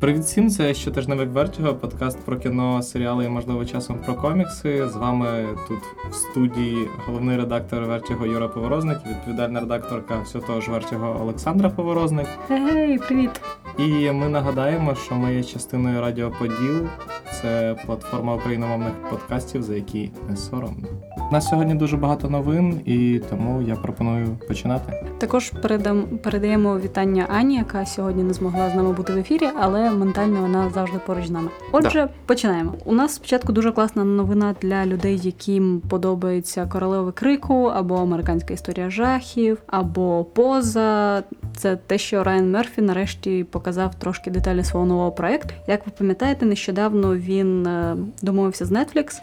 Привіт 0.00 0.22
всім, 0.22 0.50
це 0.50 0.74
щотижневик 0.74 1.30
Вертіго, 1.30 1.74
подкаст 1.74 2.18
про 2.18 2.36
кіно, 2.36 2.82
серіали 2.82 3.24
і 3.24 3.28
можливо 3.28 3.64
часом 3.64 3.98
про 3.98 4.14
комікси. 4.14 4.88
З 4.88 4.96
вами 4.96 5.48
тут 5.68 5.78
в 6.10 6.14
студії 6.14 6.88
головний 7.06 7.36
редактор 7.36 7.84
Вертіго 7.84 8.26
Юра 8.26 8.48
Поворозник, 8.48 8.98
відповідальна 9.10 9.60
редакторка 9.60 10.20
всього 10.20 10.46
того 10.46 10.60
ж 10.60 10.70
Вертіго 10.70 11.18
Олександра 11.22 11.70
Поворозник. 11.70 12.26
Гей, 12.48 12.98
привіт! 12.98 13.30
І 13.78 14.10
ми 14.10 14.28
нагадаємо, 14.28 14.94
що 14.94 15.14
ми 15.14 15.34
є 15.34 15.44
частиною 15.44 16.00
Радіо 16.00 16.32
Поділ. 16.38 16.88
Це 17.32 17.76
платформа 17.86 18.34
україномовних 18.34 18.92
подкастів, 19.10 19.62
за 19.62 19.74
які 19.74 20.10
не 20.28 20.36
соромно. 20.36 20.88
У 21.30 21.32
нас 21.32 21.48
сьогодні 21.48 21.74
дуже 21.74 21.96
багато 21.96 22.30
новин, 22.30 22.80
і 22.84 23.20
тому 23.30 23.62
я 23.62 23.76
пропоную 23.76 24.28
починати. 24.48 24.92
Також 25.18 25.50
передам 25.50 26.02
передаємо 26.02 26.78
вітання 26.78 27.26
Ані, 27.28 27.56
яка 27.56 27.86
сьогодні 27.86 28.22
не 28.22 28.32
змогла 28.32 28.70
з 28.70 28.74
нами 28.74 28.92
бути 28.92 29.12
в 29.12 29.16
ефірі, 29.16 29.48
але 29.60 29.90
ментально 29.90 30.40
вона 30.40 30.70
завжди 30.70 30.98
поруч 31.06 31.26
з 31.26 31.30
нами. 31.30 31.48
Отже, 31.72 32.00
Да. 32.02 32.08
починаємо. 32.26 32.74
У 32.84 32.94
нас 32.94 33.14
спочатку 33.14 33.52
дуже 33.52 33.72
класна 33.72 34.04
новина 34.04 34.54
для 34.62 34.86
людей, 34.86 35.20
яким 35.22 35.82
подобається 35.88 36.66
королеви 36.66 37.12
крику, 37.12 37.64
або 37.64 37.94
американська 37.94 38.54
історія 38.54 38.90
жахів, 38.90 39.58
або 39.66 40.24
поза. 40.24 41.22
Це 41.56 41.76
те, 41.76 41.98
що 41.98 42.24
Райан 42.24 42.50
Мерфі 42.50 42.82
нарешті 42.82 43.44
показав 43.44 43.94
трошки 43.94 44.30
деталі 44.30 44.64
свого 44.64 44.86
нового 44.86 45.12
проекту. 45.12 45.54
Як 45.66 45.86
ви 45.86 45.92
пам'ятаєте, 45.98 46.46
нещодавно 46.46 47.16
він 47.16 47.66
е, 47.66 47.96
домовився 48.22 48.64
з 48.64 48.72
Netflix 48.72 49.20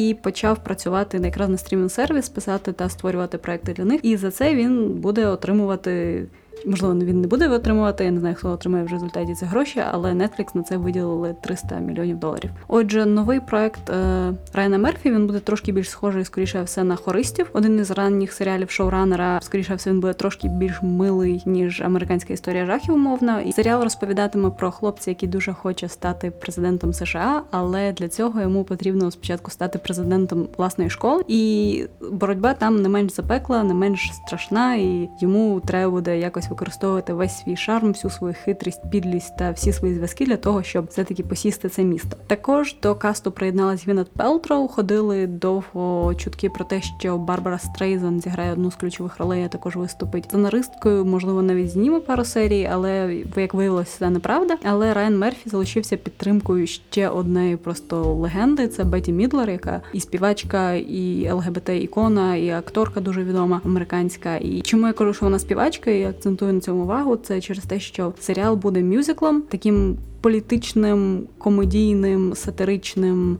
і 0.00 0.14
почав 0.14 0.64
працювати 0.64 1.20
на 1.20 1.26
якраз 1.26 1.48
на 1.48 1.56
стрімінг 1.56 1.90
сервіс, 1.90 2.28
писати 2.28 2.72
та 2.72 2.88
створювати 2.88 3.38
проекти 3.38 3.72
для 3.72 3.84
них. 3.84 4.00
І 4.04 4.16
за 4.16 4.30
це 4.30 4.54
він 4.54 4.88
буде 4.88 5.26
отримувати. 5.26 6.26
Можливо, 6.66 6.94
він 6.94 7.20
не 7.20 7.26
буде 7.26 7.48
отримувати, 7.48 8.04
я 8.04 8.10
не 8.10 8.20
знаю, 8.20 8.34
хто 8.34 8.50
отримає 8.50 8.84
в 8.84 8.88
результаті 8.88 9.34
ці 9.34 9.44
гроші, 9.44 9.82
але 9.90 10.12
Netflix 10.12 10.46
на 10.54 10.62
це 10.62 10.76
виділили 10.76 11.36
300 11.40 11.78
мільйонів 11.78 12.18
доларів. 12.18 12.50
Отже, 12.68 13.06
новий 13.06 13.40
проект 13.40 13.90
е, 13.90 14.32
Райана 14.52 14.78
Мерфі 14.78 15.10
він 15.10 15.26
буде 15.26 15.40
трошки 15.40 15.72
більш 15.72 15.90
схожий, 15.90 16.24
скоріше 16.24 16.62
все, 16.62 16.84
на 16.84 16.96
хористів. 16.96 17.50
Один 17.52 17.78
із 17.78 17.90
ранніх 17.90 18.32
серіалів 18.32 18.70
шоуранера, 18.70 19.40
скоріше 19.42 19.74
все, 19.74 19.90
він 19.90 20.00
буде 20.00 20.12
трошки 20.12 20.48
більш 20.48 20.82
милий, 20.82 21.42
ніж 21.46 21.80
американська 21.80 22.32
історія 22.32 22.66
жахів, 22.66 22.94
умовно. 22.94 23.40
І 23.40 23.52
серіал 23.52 23.82
розповідатиме 23.82 24.50
про 24.50 24.70
хлопця, 24.70 25.10
який 25.10 25.28
дуже 25.28 25.52
хоче 25.52 25.88
стати 25.88 26.30
президентом 26.30 26.92
США, 26.92 27.42
але 27.50 27.92
для 27.92 28.08
цього 28.08 28.40
йому 28.40 28.64
потрібно 28.64 29.10
спочатку 29.10 29.50
стати 29.50 29.78
президентом 29.78 30.48
власної 30.58 30.90
школи. 30.90 31.24
І 31.28 31.84
боротьба 32.12 32.54
там 32.54 32.82
не 32.82 32.88
менш 32.88 33.12
запекла, 33.12 33.62
не 33.62 33.74
менш 33.74 34.10
страшна, 34.12 34.74
і 34.74 35.08
йому 35.20 35.60
треба 35.66 35.90
буде 35.90 36.18
якось 36.18 36.49
використовувати 36.50 37.12
весь 37.12 37.38
свій 37.38 37.56
шарм, 37.56 37.88
всю 37.88 38.10
свою 38.10 38.34
хитрість, 38.44 38.90
підлість 38.90 39.36
та 39.36 39.50
всі 39.50 39.72
свої 39.72 39.94
зв'язки 39.94 40.26
для 40.26 40.36
того, 40.36 40.62
щоб 40.62 40.86
все-таки 40.86 41.22
посісти 41.22 41.68
це 41.68 41.84
місто. 41.84 42.16
Також 42.26 42.76
до 42.82 42.94
касту 42.94 43.30
приєдналась 43.30 43.84
Гвінет 43.84 44.10
Пелтроу. 44.12 44.68
Ходили 44.68 45.26
довго 45.26 46.14
чутки 46.14 46.50
про 46.50 46.64
те, 46.64 46.80
що 46.82 47.18
Барбара 47.18 47.58
Стрейзен 47.58 48.20
зіграє 48.20 48.52
одну 48.52 48.70
з 48.70 48.74
ключових 48.74 49.18
ролей, 49.18 49.44
а 49.44 49.48
також 49.48 49.76
виступить 49.76 50.24
сценаристкою, 50.24 51.04
можливо, 51.04 51.42
навіть 51.42 51.70
зніме 51.70 52.00
пару 52.00 52.24
серій, 52.24 52.68
але 52.72 53.16
як 53.36 53.54
виявилося, 53.54 53.98
це 53.98 54.10
неправда. 54.10 54.56
Але 54.64 54.94
Райан 54.94 55.18
Мерфі 55.18 55.50
залишився 55.50 55.96
підтримкою 55.96 56.66
ще 56.66 57.08
однієї 57.08 57.56
просто 57.56 58.14
легенди. 58.14 58.68
Це 58.68 58.84
Беті 58.84 59.12
Мідлер, 59.12 59.50
яка 59.50 59.80
і 59.92 60.00
співачка, 60.00 60.72
і 60.72 61.30
ЛГБТ 61.32 61.68
ікона, 61.68 62.36
і 62.36 62.50
акторка 62.50 63.00
дуже 63.00 63.24
відома 63.24 63.60
американська. 63.64 64.36
І 64.36 64.60
чому 64.60 64.86
я 64.86 64.92
кажу, 64.92 65.14
що 65.14 65.24
вона 65.26 65.38
співачка, 65.38 65.90
і 65.90 66.04
акцентую 66.04 66.39
на 66.46 66.60
цьому 66.60 66.82
увагу, 66.82 67.16
це 67.16 67.40
через 67.40 67.64
те, 67.64 67.80
що 67.80 68.12
серіал 68.20 68.56
буде 68.56 68.82
мюзиклом, 68.82 69.42
таким 69.42 69.96
політичним, 70.20 71.26
комедійним, 71.38 72.34
сатиричним 72.34 73.38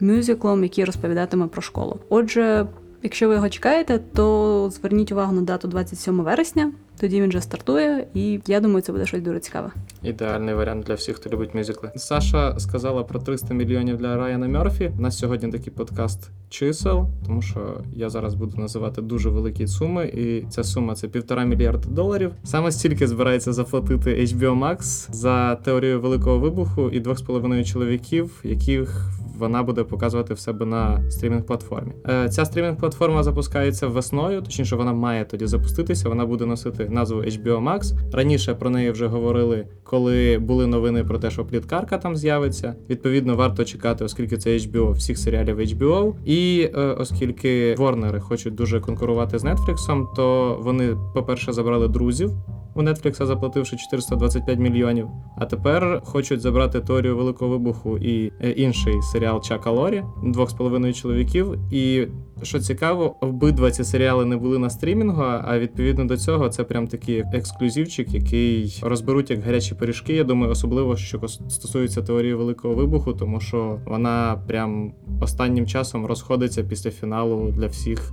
мюзиклом, 0.00 0.62
який 0.62 0.84
розповідатиме 0.84 1.46
про 1.46 1.62
школу. 1.62 1.96
Отже, 2.08 2.66
якщо 3.02 3.28
ви 3.28 3.34
його 3.34 3.48
чекаєте, 3.48 4.00
то 4.14 4.70
зверніть 4.72 5.12
увагу 5.12 5.32
на 5.32 5.42
дату 5.42 5.68
27 5.68 6.22
вересня. 6.22 6.72
Тоді 7.00 7.20
він 7.20 7.28
вже 7.28 7.40
стартує, 7.40 8.06
і 8.14 8.40
я 8.46 8.60
думаю, 8.60 8.82
це 8.82 8.92
буде 8.92 9.06
щось 9.06 9.22
дуже 9.22 9.40
цікаве. 9.40 9.70
Ідеальний 10.02 10.54
варіант 10.54 10.84
для 10.86 10.94
всіх, 10.94 11.16
хто 11.16 11.30
любить 11.30 11.54
мюзикли. 11.54 11.90
Саша 11.96 12.58
сказала 12.58 13.02
про 13.02 13.20
300 13.20 13.54
мільйонів 13.54 13.96
для 13.96 14.16
Райана 14.16 14.48
Мерфі. 14.48 14.92
У 14.98 15.02
нас 15.02 15.18
сьогодні 15.18 15.52
такий 15.52 15.72
подкаст 15.72 16.30
чисел, 16.48 17.08
тому 17.26 17.42
що 17.42 17.80
я 17.92 18.10
зараз 18.10 18.34
буду 18.34 18.56
називати 18.56 19.02
дуже 19.02 19.28
великі 19.28 19.66
суми, 19.66 20.04
і 20.06 20.44
ця 20.50 20.64
сума 20.64 20.94
це 20.94 21.08
півтора 21.08 21.44
мільярда 21.44 21.88
доларів. 21.88 22.32
Саме 22.44 22.72
стільки 22.72 23.06
збирається 23.06 23.52
заплатити 23.52 24.10
HBO 24.10 24.58
Max 24.58 25.08
за 25.12 25.56
теорію 25.56 26.00
великого 26.00 26.38
вибуху 26.38 26.90
і 26.90 27.00
двох 27.00 27.18
з 27.18 27.22
половиною 27.22 27.64
чоловіків, 27.64 28.40
яких 28.44 29.10
вона 29.38 29.62
буде 29.62 29.84
показувати 29.84 30.34
в 30.34 30.38
себе 30.38 30.66
на 30.66 31.10
стрімінг 31.10 31.44
платформі. 31.44 31.92
Е, 32.08 32.28
Ця 32.28 32.44
стрімінг 32.44 32.76
платформа 32.76 33.22
запускається 33.22 33.86
весною, 33.86 34.42
точніше, 34.42 34.76
вона 34.76 34.92
має 34.92 35.24
тоді 35.24 35.46
запуститися. 35.46 36.08
Вона 36.08 36.26
буде 36.26 36.46
носити 36.46 36.88
назву 36.88 37.20
HBO 37.20 37.64
Max. 37.64 37.92
Раніше 38.12 38.54
про 38.54 38.70
неї 38.70 38.90
вже 38.90 39.06
говорили, 39.06 39.66
коли 39.84 40.38
були 40.38 40.66
новини 40.66 41.04
про 41.04 41.18
те, 41.18 41.30
що 41.30 41.44
пліткарка 41.44 41.98
там 41.98 42.16
з'явиться. 42.16 42.74
Відповідно, 42.90 43.36
варто 43.36 43.64
чекати, 43.64 44.04
оскільки 44.04 44.36
це 44.36 44.50
HBO, 44.50 44.92
всіх 44.92 45.18
серіалів 45.18 45.60
HBO. 45.60 46.14
І 46.24 46.70
е, 46.74 46.80
оскільки 46.80 47.74
Ворнери 47.78 48.20
хочуть 48.20 48.54
дуже 48.54 48.80
конкурувати 48.80 49.38
з 49.38 49.44
Netflix, 49.44 50.06
то 50.16 50.58
вони, 50.62 50.96
по-перше, 51.14 51.52
забрали 51.52 51.88
друзів. 51.88 52.32
У 52.74 52.82
Netflix 52.82 53.26
заплативши 53.26 53.76
425 53.76 54.58
мільйонів. 54.58 55.08
А 55.36 55.46
тепер 55.46 56.02
хочуть 56.04 56.40
забрати 56.40 56.80
теорію 56.80 57.16
великого 57.16 57.50
вибуху 57.50 57.98
і 57.98 58.32
е, 58.40 58.50
інший 58.50 59.02
серіал 59.02 59.31
Чака 59.40 59.70
Лорі 59.70 60.04
двох 60.22 60.50
з 60.50 60.52
половиною 60.52 60.94
чоловіків. 60.94 61.58
І 61.70 62.06
що 62.42 62.60
цікаво, 62.60 63.16
обидва 63.20 63.70
ці 63.70 63.84
серіали 63.84 64.24
не 64.24 64.36
були 64.36 64.58
на 64.58 64.70
стрімінгу. 64.70 65.22
А 65.22 65.58
відповідно 65.58 66.04
до 66.04 66.16
цього, 66.16 66.48
це 66.48 66.64
прям 66.64 66.86
такий 66.86 67.24
ексклюзивчик, 67.34 68.14
який 68.14 68.80
розберуть 68.82 69.30
як 69.30 69.42
гарячі 69.42 69.74
пиріжки. 69.74 70.14
Я 70.14 70.24
думаю, 70.24 70.52
особливо 70.52 70.96
що 70.96 71.28
стосується 71.28 72.02
теорії 72.02 72.34
великого 72.34 72.74
вибуху, 72.74 73.12
тому 73.12 73.40
що 73.40 73.78
вона 73.86 74.42
прям 74.46 74.92
останнім 75.20 75.66
часом 75.66 76.06
розходиться 76.06 76.64
після 76.64 76.90
фіналу 76.90 77.52
для 77.56 77.66
всіх 77.66 78.12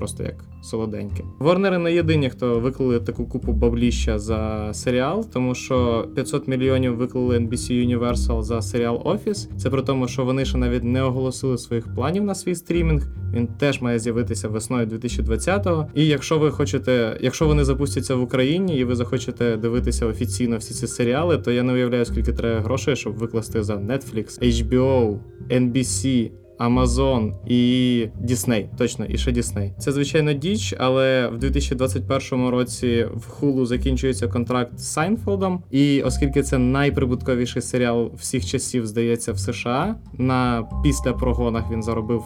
просто 0.00 0.22
як 0.22 0.44
солоденьке. 0.62 1.24
Ворнери 1.38 1.78
не 1.78 1.94
єдині, 1.94 2.30
хто 2.30 2.60
виклали 2.60 3.00
таку 3.00 3.26
купу 3.26 3.52
бабліща 3.52 4.18
за 4.18 4.70
серіал, 4.72 5.26
тому 5.32 5.54
що 5.54 6.08
500 6.14 6.48
мільйонів 6.48 6.96
виклали 6.96 7.38
NBC 7.38 7.98
Universal 7.98 8.42
за 8.42 8.62
серіал 8.62 9.00
Офіс. 9.04 9.48
Це 9.56 9.70
при 9.70 9.82
тому, 9.82 10.08
що 10.08 10.24
вони 10.24 10.44
ще 10.44 10.58
навіть 10.58 10.84
не 10.84 11.02
оголосили 11.02 11.58
своїх 11.58 11.94
планів 11.94 12.24
на 12.24 12.34
свій 12.34 12.54
стрімінг. 12.54 13.06
Він 13.34 13.46
теж 13.46 13.69
має 13.80 13.98
з'явитися 13.98 14.48
весною 14.48 14.86
2020-го. 14.86 15.86
І 15.94 16.06
якщо 16.06 16.38
ви 16.38 16.50
хочете, 16.50 17.18
якщо 17.20 17.46
вони 17.46 17.64
запустяться 17.64 18.14
в 18.14 18.22
Україні 18.22 18.78
і 18.78 18.84
ви 18.84 18.94
захочете 18.94 19.56
дивитися 19.56 20.06
офіційно 20.06 20.56
всі 20.56 20.74
ці 20.74 20.86
серіали, 20.86 21.38
то 21.38 21.52
я 21.52 21.62
не 21.62 21.72
уявляю, 21.72 22.04
скільки 22.04 22.32
треба 22.32 22.60
грошей, 22.60 22.96
щоб 22.96 23.18
викласти 23.18 23.62
за 23.62 23.74
Netflix, 23.76 24.42
HBO, 24.42 25.18
NBC, 25.50 26.30
Amazon 26.60 27.32
і 27.46 28.06
Disney. 28.24 28.68
Точно, 28.78 29.04
і 29.04 29.18
ще 29.18 29.32
Disney. 29.32 29.70
Це 29.78 29.92
звичайно 29.92 30.32
діч, 30.32 30.74
але 30.78 31.28
в 31.28 31.38
2021 31.38 32.48
році 32.48 33.06
в 33.14 33.26
Hulu 33.40 33.66
закінчується 33.66 34.28
контракт 34.28 34.78
з 34.78 34.92
Сайнфелдом. 34.92 35.62
І 35.70 36.02
оскільки 36.02 36.42
це 36.42 36.58
найприбутковіший 36.58 37.62
серіал 37.62 38.12
всіх 38.14 38.46
часів, 38.46 38.86
здається, 38.86 39.32
в 39.32 39.38
США 39.38 39.96
на 40.12 40.68
після 40.82 41.12
прогонах 41.12 41.64
він 41.72 41.82
заробив. 41.82 42.22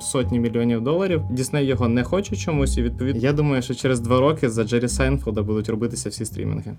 Сотні 0.00 0.40
мільйонів 0.40 0.80
доларів. 0.80 1.22
Дісней 1.30 1.66
його 1.66 1.88
не 1.88 2.04
хоче 2.04 2.36
чомусь, 2.36 2.78
і 2.78 2.82
відповідно, 2.82 3.22
я 3.22 3.32
думаю, 3.32 3.62
що 3.62 3.74
через 3.74 4.00
два 4.00 4.20
роки 4.20 4.50
за 4.50 4.64
Джері 4.64 4.88
Сайнфолда 4.88 5.42
будуть 5.42 5.68
робитися 5.68 6.08
всі 6.08 6.24
стрімінги. 6.24 6.76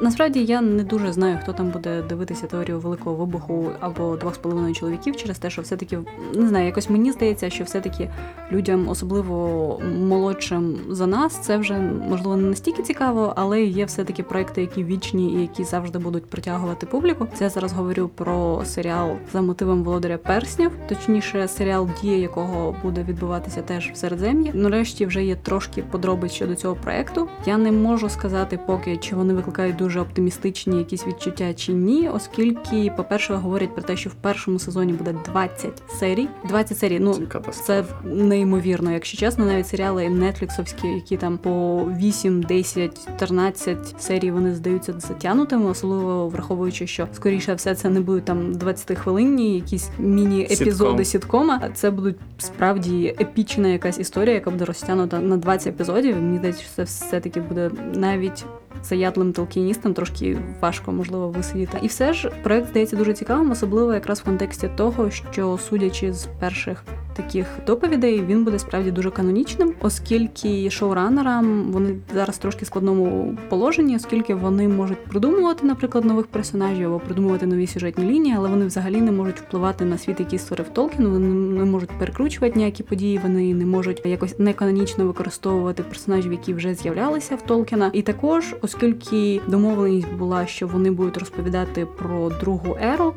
Насправді 0.00 0.44
я 0.44 0.60
не 0.60 0.84
дуже 0.84 1.12
знаю, 1.12 1.38
хто 1.42 1.52
там 1.52 1.70
буде 1.70 2.02
дивитися 2.02 2.46
теорію 2.46 2.78
великого 2.78 3.16
вибуху 3.16 3.70
або 3.80 4.16
двох 4.16 4.34
з 4.34 4.38
половиною 4.38 4.74
чоловіків 4.74 5.16
через 5.16 5.38
те, 5.38 5.50
що 5.50 5.62
все-таки 5.62 5.98
не 6.34 6.48
знаю, 6.48 6.66
якось 6.66 6.90
мені 6.90 7.12
здається, 7.12 7.50
що 7.50 7.64
все-таки 7.64 8.10
людям, 8.52 8.88
особливо 8.88 9.80
молодшим 9.98 10.78
за 10.90 11.06
нас, 11.06 11.38
це 11.38 11.56
вже 11.56 11.74
можливо 12.08 12.36
не 12.36 12.48
настільки 12.48 12.82
цікаво, 12.82 13.32
але 13.36 13.62
є 13.62 13.84
все-таки 13.84 14.22
проекти, 14.22 14.60
які 14.60 14.84
вічні 14.84 15.32
і 15.34 15.40
які 15.40 15.64
завжди 15.64 15.98
будуть 15.98 16.26
притягувати 16.26 16.86
публіку. 16.86 17.26
Це 17.34 17.44
я 17.44 17.50
зараз 17.50 17.72
говорю 17.72 18.10
про 18.14 18.62
серіал 18.64 19.10
за 19.32 19.42
мотивом 19.42 19.82
володаря 19.82 20.18
перснів, 20.18 20.70
точніше, 20.88 21.48
серіал 21.48 21.88
дія 22.02 22.16
якого 22.18 22.76
буде 22.82 23.02
відбуватися 23.02 23.62
теж 23.62 23.90
в 23.90 23.96
середзем'ї. 23.96 24.50
Нарешті 24.54 25.06
вже 25.06 25.24
є 25.24 25.36
трошки 25.36 25.82
подробиць 25.82 26.32
щодо 26.32 26.54
цього 26.54 26.74
проекту. 26.74 27.28
Я 27.46 27.58
не 27.58 27.72
можу 27.72 28.08
сказати 28.08 28.58
поки 28.66 28.96
чи 28.96 29.16
вони 29.16 29.34
викликають 29.34 29.76
дуже 29.86 30.00
оптимістичні 30.00 30.78
якісь 30.78 31.06
відчуття 31.06 31.54
чи 31.54 31.72
ні, 31.72 32.08
оскільки, 32.08 32.92
по-перше, 32.96 33.34
говорять 33.34 33.74
про 33.74 33.82
те, 33.82 33.96
що 33.96 34.10
в 34.10 34.14
першому 34.14 34.58
сезоні 34.58 34.92
буде 34.92 35.14
20 35.24 35.82
серій. 36.00 36.28
20 36.48 36.78
серій, 36.78 37.00
ну 37.00 37.14
Це 37.50 37.52
це 37.52 37.84
неймовірно, 38.04 38.92
якщо 38.92 39.18
чесно, 39.18 39.44
навіть 39.44 39.66
серіали 39.66 40.08
нетфліксовські, 40.08 40.88
які 40.88 41.16
там 41.16 41.38
по 41.38 41.84
8, 42.00 42.42
10, 42.42 43.06
14 43.06 43.94
серій 43.98 44.30
вони 44.30 44.54
здаються 44.54 44.94
затягнутими, 44.98 45.70
особливо 45.70 46.28
враховуючи, 46.28 46.86
що 46.86 47.08
скоріше 47.12 47.54
все 47.54 47.74
це 47.74 47.90
не 47.90 48.00
будуть 48.00 48.24
там 48.24 48.54
20 48.54 48.98
хвилинні, 48.98 49.54
якісь 49.54 49.90
міні-епізоди 49.98 51.04
сіткома. 51.04 51.60
А 51.62 51.68
це 51.68 51.90
будуть 51.90 52.16
справді 52.38 53.16
епічна 53.20 53.68
якась 53.68 53.98
історія, 53.98 54.34
яка 54.34 54.50
буде 54.50 54.64
розтягнута 54.64 55.20
на 55.20 55.36
20 55.36 55.66
епізодів. 55.66 56.16
Мені 56.16 56.38
здається, 56.38 56.62
що 56.62 56.70
це 56.76 56.82
все 56.82 57.20
таки 57.20 57.40
буде 57.40 57.70
навіть. 57.94 58.44
Заядлим 58.84 59.32
толкіністам 59.32 59.94
трошки 59.94 60.38
важко 60.60 60.92
можливо 60.92 61.28
висидіти. 61.28 61.78
І 61.82 61.86
все 61.86 62.12
ж 62.12 62.30
проект 62.42 62.68
здається 62.68 62.96
дуже 62.96 63.12
цікавим, 63.12 63.50
особливо 63.50 63.94
якраз 63.94 64.20
в 64.20 64.24
контексті 64.24 64.68
того, 64.76 65.10
що 65.10 65.58
судячи 65.58 66.12
з 66.12 66.28
перших 66.40 66.84
таких 67.16 67.46
доповідей, 67.66 68.22
він 68.22 68.44
буде 68.44 68.58
справді 68.58 68.90
дуже 68.90 69.10
канонічним, 69.10 69.74
оскільки 69.80 70.70
шоуранерам 70.70 71.62
вони 71.72 71.96
зараз 72.14 72.38
трошки 72.38 72.64
в 72.64 72.66
складному 72.66 73.38
положенні, 73.48 73.96
оскільки 73.96 74.34
вони 74.34 74.68
можуть 74.68 75.04
придумувати, 75.04 75.66
наприклад, 75.66 76.04
нових 76.04 76.26
персонажів 76.26 76.86
або 76.86 76.98
придумувати 76.98 77.46
нові 77.46 77.66
сюжетні 77.66 78.04
лінії, 78.04 78.34
але 78.38 78.48
вони 78.48 78.66
взагалі 78.66 79.00
не 79.00 79.12
можуть 79.12 79.40
впливати 79.40 79.84
на 79.84 79.98
світ, 79.98 80.20
який 80.20 80.38
створив 80.38 80.68
Толкін. 80.68 81.06
Вони 81.06 81.28
не 81.58 81.64
можуть 81.64 81.90
перекручувати 81.90 82.58
ніякі 82.58 82.82
події, 82.82 83.20
вони 83.22 83.54
не 83.54 83.66
можуть 83.66 84.02
якось 84.06 84.38
неканонічно 84.38 85.06
використовувати 85.06 85.82
персонажів, 85.82 86.32
які 86.32 86.54
вже 86.54 86.74
з'являлися 86.74 87.36
в 87.36 87.42
Толкіна. 87.42 87.90
І 87.92 88.02
також, 88.02 88.54
оскільки 88.62 89.40
домовленість 89.46 90.12
була, 90.12 90.46
що 90.46 90.66
вони 90.66 90.90
будуть 90.90 91.18
розповідати 91.18 91.86
про 91.98 92.30
другу 92.40 92.76
еру. 92.80 93.14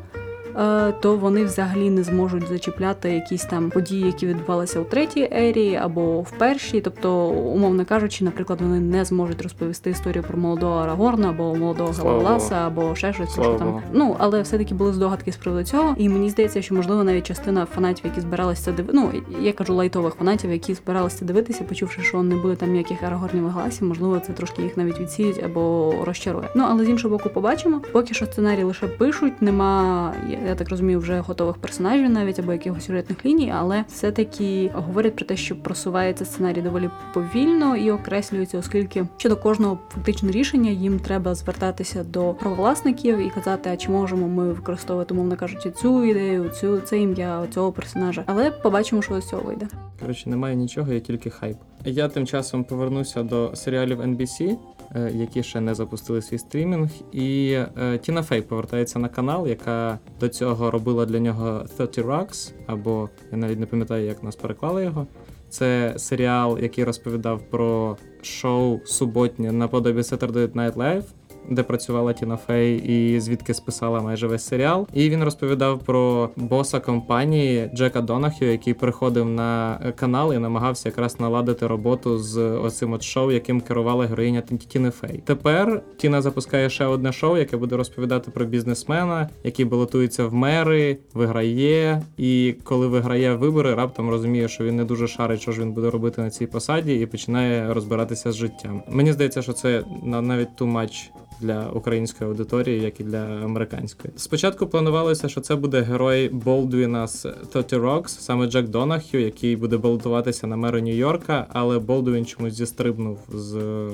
Е, 0.56 0.92
То 0.92 1.16
вони 1.16 1.44
взагалі 1.44 1.90
не 1.90 2.02
зможуть 2.02 2.48
зачіпляти 2.48 3.10
якісь 3.10 3.44
там 3.44 3.70
події, 3.70 4.06
які 4.06 4.26
відбувалися 4.26 4.80
у 4.80 4.84
третій 4.84 5.28
ері 5.32 5.76
або 5.76 6.20
в 6.20 6.30
першій. 6.30 6.80
Тобто, 6.80 7.26
умовно 7.28 7.84
кажучи, 7.84 8.24
наприклад, 8.24 8.60
вони 8.60 8.80
не 8.80 9.04
зможуть 9.04 9.42
розповісти 9.42 9.90
історію 9.90 10.24
про 10.28 10.38
молодого 10.38 10.74
Арагорна 10.80 11.28
або 11.28 11.54
молодого 11.54 11.92
Галаласа, 11.92 12.54
або 12.54 12.94
ще 12.94 13.12
щось, 13.12 13.32
що 13.32 13.42
там. 13.42 13.82
Ну 13.92 14.16
але 14.18 14.42
все-таки 14.42 14.74
були 14.74 14.92
здогадки 14.92 15.32
з 15.32 15.36
приводу 15.36 15.64
цього. 15.64 15.94
І 15.98 16.08
мені 16.08 16.30
здається, 16.30 16.62
що 16.62 16.74
можливо 16.74 17.04
навіть 17.04 17.26
частина 17.26 17.66
фанатів, 17.66 18.06
які 18.06 18.20
збиралися 18.20 18.62
це. 18.62 18.84
Ну, 18.92 19.10
я 19.40 19.52
кажу 19.52 19.74
лайтових 19.74 20.14
фанатів, 20.14 20.52
які 20.52 20.74
збиралися 20.74 21.24
дивитися, 21.24 21.64
почувши, 21.64 22.02
що 22.02 22.22
не 22.22 22.36
буде 22.36 22.54
там 22.56 22.72
ніяких 22.72 23.02
арагорнів 23.02 23.48
гласів, 23.48 23.88
можливо, 23.88 24.20
це 24.26 24.32
трошки 24.32 24.62
їх 24.62 24.76
навіть 24.76 25.00
відсіють 25.00 25.42
або 25.44 25.94
розчарує. 26.04 26.48
Ну 26.54 26.64
але 26.68 26.84
з 26.84 26.88
іншого 26.88 27.16
боку, 27.16 27.30
побачимо. 27.30 27.80
Поки 27.92 28.14
що 28.14 28.26
сценарій 28.26 28.62
лише 28.62 28.86
пишуть, 28.86 29.42
нема, 29.42 30.12
я, 30.46 30.54
так 30.54 30.70
розумію, 30.70 30.98
вже 30.98 31.20
готових 31.20 31.56
персонажів 31.56 32.10
навіть 32.10 32.38
або 32.38 32.52
якихось 32.52 32.84
сюжетних 32.84 33.26
ліній, 33.26 33.52
але 33.56 33.84
все-таки 33.88 34.70
говорять 34.74 35.16
про 35.16 35.26
те, 35.26 35.36
що 35.36 35.56
просувається 35.62 36.24
сценарій 36.24 36.62
доволі 36.62 36.90
повільно 37.14 37.76
і 37.76 37.90
окреслюється, 37.90 38.58
оскільки 38.58 39.06
щодо 39.16 39.36
кожного 39.36 39.78
фактично 39.88 40.30
рішення 40.30 40.70
їм 40.70 40.98
треба 40.98 41.34
звертатися 41.34 42.04
до 42.04 42.34
правовласників 42.34 43.18
і 43.18 43.30
казати, 43.30 43.70
а 43.72 43.76
чи 43.76 43.90
можемо 43.90 44.28
ми 44.28 44.52
використовувати, 44.52 45.14
умовно 45.14 45.36
кажучи, 45.36 45.70
цю 45.70 46.04
ідею, 46.04 46.48
цю 46.48 46.80
це 46.80 46.98
ім'я 46.98 47.46
цього 47.54 47.72
персонажа. 47.72 48.24
Але 48.26 48.50
побачимо, 48.50 49.02
що 49.02 49.20
з 49.20 49.28
цього 49.28 49.42
вийде. 49.42 49.68
Коротше, 50.00 50.30
немає 50.30 50.56
нічого, 50.56 50.92
є 50.92 51.00
тільки 51.00 51.30
хайп. 51.30 51.56
Я 51.84 52.08
тим 52.08 52.26
часом 52.26 52.64
повернуся 52.64 53.22
до 53.22 53.56
серіалів 53.56 54.00
NBC, 54.00 54.56
які 54.94 55.42
ще 55.42 55.60
не 55.60 55.74
запустили 55.74 56.22
свій 56.22 56.38
стрімінг. 56.38 56.90
І 57.12 57.58
е, 57.78 57.98
Тіна 57.98 58.22
Фей 58.22 58.42
повертається 58.42 58.98
на 58.98 59.08
канал, 59.08 59.48
яка 59.48 59.98
до 60.20 60.28
цього 60.28 60.70
робила 60.70 61.06
для 61.06 61.18
нього 61.18 61.64
30 61.76 61.98
Rocks, 61.98 62.52
або 62.66 63.08
я 63.32 63.38
навіть 63.38 63.60
не 63.60 63.66
пам'ятаю, 63.66 64.06
як 64.06 64.22
нас 64.22 64.36
переклали 64.36 64.84
його. 64.84 65.06
Це 65.48 65.94
серіал, 65.96 66.58
який 66.58 66.84
розповідав 66.84 67.42
про 67.50 67.96
шоу 68.22 68.80
суботнє 68.84 69.52
наподобі 69.52 70.00
Saturday 70.00 70.48
Night 70.48 70.74
Live, 70.74 71.04
де 71.48 71.62
працювала 71.62 72.12
Тіна 72.12 72.36
Фей, 72.36 72.76
і 72.76 73.20
звідки 73.20 73.54
списала 73.54 74.00
майже 74.00 74.26
весь 74.26 74.46
серіал. 74.46 74.86
І 74.92 75.10
він 75.10 75.24
розповідав 75.24 75.78
про 75.78 76.30
боса 76.36 76.80
компанії 76.80 77.70
Джека 77.74 78.00
Донахю, 78.00 78.44
який 78.44 78.74
приходив 78.74 79.26
на 79.26 79.78
канал 79.96 80.34
і 80.34 80.38
намагався 80.38 80.88
якраз 80.88 81.20
наладити 81.20 81.66
роботу 81.66 82.18
з 82.18 82.38
оцим 82.40 82.92
от 82.92 83.02
шоу, 83.02 83.32
яким 83.32 83.60
керувала 83.60 84.06
героїня 84.06 84.42
Тіни 84.68 84.90
Фей. 84.90 85.22
Тепер 85.24 85.82
Тіна 85.96 86.22
запускає 86.22 86.70
ще 86.70 86.84
одне 86.86 87.12
шоу, 87.12 87.36
яке 87.36 87.56
буде 87.56 87.76
розповідати 87.76 88.30
про 88.30 88.44
бізнесмена, 88.44 89.28
який 89.44 89.64
балотується 89.64 90.26
в 90.26 90.34
мери, 90.34 90.98
виграє, 91.14 92.02
і 92.16 92.54
коли 92.64 92.86
виграє 92.86 93.34
вибори, 93.34 93.74
раптом 93.74 94.10
розуміє, 94.10 94.48
що 94.48 94.64
він 94.64 94.76
не 94.76 94.84
дуже 94.84 95.08
шарить, 95.08 95.40
що 95.40 95.52
ж 95.52 95.60
він 95.60 95.72
буде 95.72 95.90
робити 95.90 96.22
на 96.22 96.30
цій 96.30 96.46
посаді, 96.46 96.94
і 97.00 97.06
починає 97.06 97.74
розбиратися 97.74 98.32
з 98.32 98.36
життям. 98.36 98.82
Мені 98.88 99.12
здається, 99.12 99.42
що 99.42 99.52
це 99.52 99.84
навіть 100.02 100.48
too 100.58 100.72
much 100.72 101.10
для 101.40 101.70
української 101.70 102.30
аудиторії, 102.30 102.82
як 102.82 103.00
і 103.00 103.04
для 103.04 103.18
американської. 103.18 104.14
Спочатку 104.16 104.66
планувалося, 104.66 105.28
що 105.28 105.40
це 105.40 105.56
буде 105.56 105.80
герой 105.80 106.28
Болдвіна 106.28 107.06
з 107.06 107.22
30 107.52 107.72
Rocks, 107.72 108.08
саме 108.08 108.46
Джек 108.46 108.68
Донахю, 108.68 109.18
який 109.18 109.56
буде 109.56 109.76
балотуватися 109.76 110.46
на 110.46 110.56
мера 110.56 110.80
Нью-Йорка, 110.80 111.44
але 111.48 111.78
Болдвін 111.78 112.26
чомусь 112.26 112.54
зістрибнув 112.54 113.18
з 113.34 113.56
е, 113.56 113.90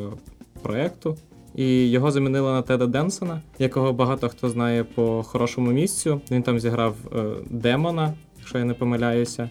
проекту. 0.63 1.17
І 1.55 1.91
його 1.91 2.11
замінили 2.11 2.53
на 2.53 2.63
Теда 2.63 2.87
Денсона, 2.87 3.41
якого 3.59 3.93
багато 3.93 4.29
хто 4.29 4.49
знає 4.49 4.85
по 4.85 5.23
хорошому 5.23 5.71
місцю. 5.71 6.21
Він 6.31 6.43
там 6.43 6.61
зіграв 6.61 6.97
е, 7.17 7.25
демона, 7.51 8.15
якщо 8.39 8.59
я 8.59 8.65
не 8.65 8.75
помиляюся. 8.75 9.51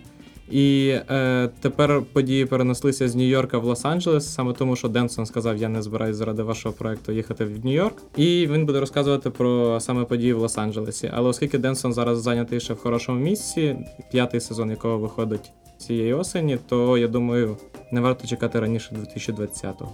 І 0.51 0.95
е, 1.09 1.49
тепер 1.61 2.01
події 2.13 2.45
перенеслися 2.45 3.09
з 3.09 3.15
Нью-Йорка 3.15 3.57
в 3.57 3.65
Лос-Анджелес, 3.65 4.19
саме 4.19 4.53
тому, 4.53 4.75
що 4.75 4.87
Денсон 4.87 5.25
сказав, 5.25 5.57
я 5.57 5.69
не 5.69 5.81
збираюсь 5.81 6.17
заради 6.17 6.43
вашого 6.43 6.75
проекту 6.75 7.11
їхати 7.11 7.45
в 7.45 7.65
Нью-Йорк. 7.65 8.01
І 8.17 8.47
він 8.51 8.65
буде 8.65 8.79
розказувати 8.79 9.29
про 9.29 9.79
саме 9.79 10.03
події 10.03 10.33
в 10.33 10.43
Лос-Анджелесі. 10.43 11.11
Але 11.13 11.29
оскільки 11.29 11.57
Денсон 11.57 11.93
зараз 11.93 12.21
зайнятий 12.21 12.59
ще 12.59 12.73
в 12.73 12.77
хорошому 12.77 13.19
місці, 13.19 13.77
п'ятий 14.11 14.41
сезон 14.41 14.69
якого 14.69 14.97
виходить 14.97 15.51
цієї 15.77 16.13
осені, 16.13 16.57
то 16.69 16.97
я 16.97 17.07
думаю, 17.07 17.57
не 17.91 18.01
варто 18.01 18.27
чекати 18.27 18.59
раніше 18.59 18.95
2020-го 18.95 19.91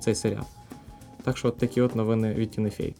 цей 0.00 0.14
серіал. 0.14 0.44
Так 1.24 1.38
що 1.38 1.48
от 1.48 1.58
такі 1.58 1.80
от 1.80 1.96
новини 1.96 2.34
від 2.34 2.50
Тіни 2.50 2.70
Фей. 2.70 2.94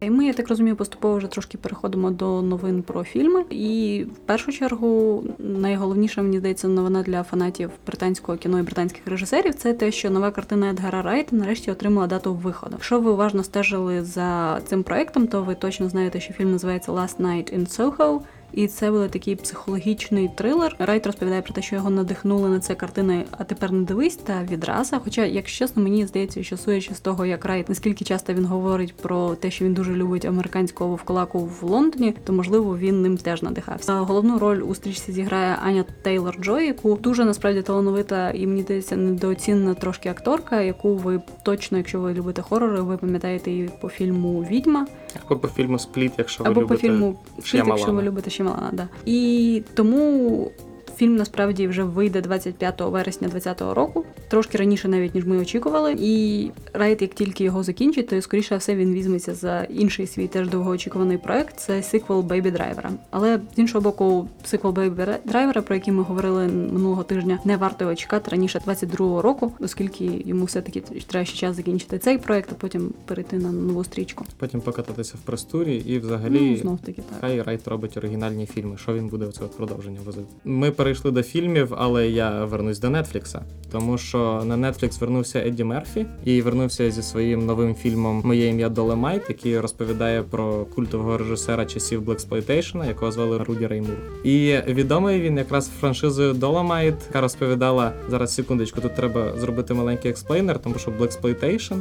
І 0.00 0.10
ми, 0.10 0.26
я 0.26 0.32
так 0.32 0.48
розумію, 0.48 0.76
поступово 0.76 1.16
вже 1.16 1.26
трошки 1.26 1.58
переходимо 1.58 2.10
до 2.10 2.42
новин 2.42 2.82
про 2.82 3.04
фільми. 3.04 3.44
І 3.50 4.04
в 4.14 4.18
першу 4.18 4.52
чергу 4.52 5.24
найголовніша, 5.38 6.22
мені 6.22 6.38
здається, 6.38 6.68
новина 6.68 7.02
для 7.02 7.22
фанатів 7.22 7.70
британського 7.86 8.38
кіно 8.38 8.58
і 8.58 8.62
британських 8.62 9.06
режисерів 9.06 9.54
це 9.54 9.74
те, 9.74 9.92
що 9.92 10.10
нова 10.10 10.30
картина 10.30 10.70
Едгара 10.70 11.02
Райта 11.02 11.36
нарешті 11.36 11.70
отримала 11.70 12.06
дату 12.06 12.34
виходу. 12.34 12.72
Якщо 12.72 13.00
ви 13.00 13.10
уважно 13.10 13.44
стежили 13.44 14.04
за 14.04 14.60
цим 14.66 14.82
проектом, 14.82 15.26
то 15.26 15.42
ви 15.42 15.54
точно 15.54 15.88
знаєте, 15.88 16.20
що 16.20 16.32
фільм 16.32 16.52
називається 16.52 16.92
Last 16.92 17.16
Night 17.20 17.58
in 17.58 17.78
Soho. 17.78 18.20
І 18.52 18.66
це 18.66 18.90
буде 18.90 19.08
такий 19.08 19.36
психологічний 19.36 20.30
трилер. 20.34 20.76
Райт 20.78 21.06
розповідає 21.06 21.42
про 21.42 21.54
те, 21.54 21.62
що 21.62 21.76
його 21.76 21.90
надихнули 21.90 22.48
на 22.48 22.60
це 22.60 22.74
картини, 22.74 23.24
а 23.30 23.44
тепер 23.44 23.72
не 23.72 23.84
дивись 23.84 24.16
та 24.16 24.42
відраза. 24.50 25.00
Хоча, 25.04 25.24
якщо 25.24 25.58
чесно, 25.58 25.82
мені 25.82 26.06
здається, 26.06 26.42
що 26.42 26.56
судячи 26.56 26.94
з 26.94 27.00
того, 27.00 27.26
як 27.26 27.44
Райт, 27.44 27.68
наскільки 27.68 28.04
часто 28.04 28.34
він 28.34 28.44
говорить 28.44 28.94
про 28.96 29.34
те, 29.34 29.50
що 29.50 29.64
він 29.64 29.74
дуже 29.74 29.94
любить 29.94 30.24
американського 30.24 30.90
вовкулаку 30.90 31.38
в 31.38 31.64
Лондоні, 31.64 32.14
то 32.24 32.32
можливо 32.32 32.78
він 32.78 33.02
ним 33.02 33.16
теж 33.16 33.42
надихався. 33.42 33.94
Головну 33.94 34.38
роль 34.38 34.62
у 34.62 34.74
стрічці 34.74 35.12
зіграє 35.12 35.56
Аня 35.62 35.84
Тейлор 36.02 36.36
Джой, 36.40 36.66
яку 36.66 36.94
дуже 36.96 37.24
насправді 37.24 37.62
талановита 37.62 38.30
і 38.30 38.46
мені 38.46 38.62
здається 38.62 38.96
недооцінена 38.96 39.74
трошки 39.74 40.08
акторка, 40.08 40.60
яку 40.60 40.96
ви 40.96 41.20
точно, 41.42 41.78
якщо 41.78 42.00
ви 42.00 42.14
любите 42.14 42.42
хорори, 42.42 42.80
ви 42.80 42.96
пам'ятаєте 42.96 43.50
її 43.50 43.70
по 43.80 43.88
фільму 43.88 44.46
Відьма. 44.50 44.86
Або 45.26 45.36
по 45.36 45.48
фільму 45.48 45.78
Спліт, 45.78 46.12
якщо 46.18 46.44
ви 46.44 46.50
Або 46.50 46.60
любите 46.60 46.74
по 46.74 46.80
фільму 46.80 47.18
Ш'ямалана. 47.44 47.76
якщо 47.76 47.92
ви 47.92 48.02
любите 48.02 48.30
Шямалана, 48.38 48.70
да. 48.72 48.88
І 49.06 49.62
тому 49.74 50.50
фільм 50.98 51.16
насправді 51.16 51.66
вже 51.66 51.82
вийде 51.82 52.20
25 52.20 52.80
вересня 52.80 53.28
2020 53.28 53.76
року, 53.76 54.04
трошки 54.28 54.58
раніше 54.58 54.88
навіть 54.88 55.14
ніж 55.14 55.26
ми 55.26 55.38
очікували. 55.38 55.96
І 55.98 56.50
Райт, 56.72 57.02
як 57.02 57.14
тільки 57.14 57.44
його 57.44 57.62
закінчить, 57.62 58.08
то 58.08 58.22
скоріше 58.22 58.56
все 58.56 58.76
він 58.76 58.94
візьметься 58.94 59.34
за 59.34 59.62
інший 59.62 60.06
свій 60.06 60.26
теж 60.26 60.48
довгоочікуваний 60.48 61.18
проект. 61.18 61.60
Це 61.60 61.82
сиквел 61.82 62.20
Бейбі 62.20 62.50
Драйвера. 62.50 62.90
Але 63.10 63.40
з 63.56 63.58
іншого 63.58 63.82
боку, 63.82 64.28
сиквел 64.44 64.72
Бейбі 64.72 65.02
Драйвера, 65.24 65.62
про 65.62 65.74
який 65.74 65.94
ми 65.94 66.02
говорили 66.02 66.46
минулого 66.48 67.02
тижня, 67.02 67.38
не 67.44 67.56
варто 67.56 67.84
його 67.84 67.94
чекати 67.94 68.30
раніше 68.30 68.60
22-го 68.66 69.22
року, 69.22 69.52
оскільки 69.60 70.22
йому 70.24 70.44
все 70.44 70.62
таки 70.62 70.80
треба 70.80 71.24
ще 71.24 71.36
час 71.36 71.56
закінчити 71.56 71.98
цей 71.98 72.18
проект, 72.18 72.52
а 72.52 72.54
потім 72.54 72.92
перейти 73.04 73.36
на 73.36 73.52
нову 73.52 73.84
стрічку. 73.84 74.24
потім 74.36 74.60
покататися 74.60 75.14
в 75.16 75.26
престурі 75.26 75.76
і 75.76 75.98
взагалі. 75.98 76.50
ну, 76.50 76.56
знов 76.56 76.78
таки 76.78 77.02
так. 77.02 77.18
Хай 77.20 77.42
Райт 77.42 77.68
робить 77.68 77.96
оригінальні 77.96 78.46
фільми. 78.46 78.76
Що 78.76 78.94
він 78.94 79.08
буде 79.08 79.26
от 79.26 79.56
продовження 79.56 79.98
возити? 80.04 80.26
Ми 80.44 80.70
перейшли 80.88 81.10
до 81.10 81.22
фільмів, 81.22 81.74
але 81.78 82.08
я 82.08 82.44
вернусь 82.44 82.78
до 82.78 82.90
Нетфлікса. 82.90 83.40
Тому 83.70 83.98
що 83.98 84.42
на 84.44 84.56
Netflix 84.56 85.00
вернувся 85.00 85.38
Едді 85.46 85.64
Мерфі 85.64 86.06
і 86.24 86.42
вернувся 86.42 86.90
зі 86.90 87.02
своїм 87.02 87.46
новим 87.46 87.74
фільмом 87.74 88.22
Моє 88.24 88.46
ім'я 88.48 88.68
Долемайт, 88.68 89.22
який 89.28 89.60
розповідає 89.60 90.22
про 90.22 90.64
культового 90.64 91.18
режисера 91.18 91.66
часів 91.66 92.02
Блексплойтейшена, 92.02 92.86
якого 92.86 93.12
звали 93.12 93.38
Руді 93.38 93.66
Реймур. 93.66 93.96
І 94.24 94.56
відомий 94.68 95.20
він 95.20 95.36
якраз 95.36 95.70
франшизою 95.80 96.32
Доломайт, 96.32 96.94
яка 97.06 97.20
розповідала 97.20 97.92
зараз. 98.08 98.34
Секундочку, 98.34 98.80
тут 98.80 98.94
треба 98.94 99.32
зробити 99.38 99.74
маленький 99.74 100.10
explainer, 100.10 100.58
тому 100.58 100.78
що 100.78 100.90
Блексплойтейшн 100.90 101.74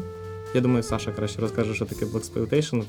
я 0.54 0.62
думаю, 0.62 0.84
Саша 0.84 1.12
краще 1.12 1.42
розкаже, 1.42 1.74
що 1.74 1.86
таке 1.86 2.06
Blaxploitation 2.06 2.84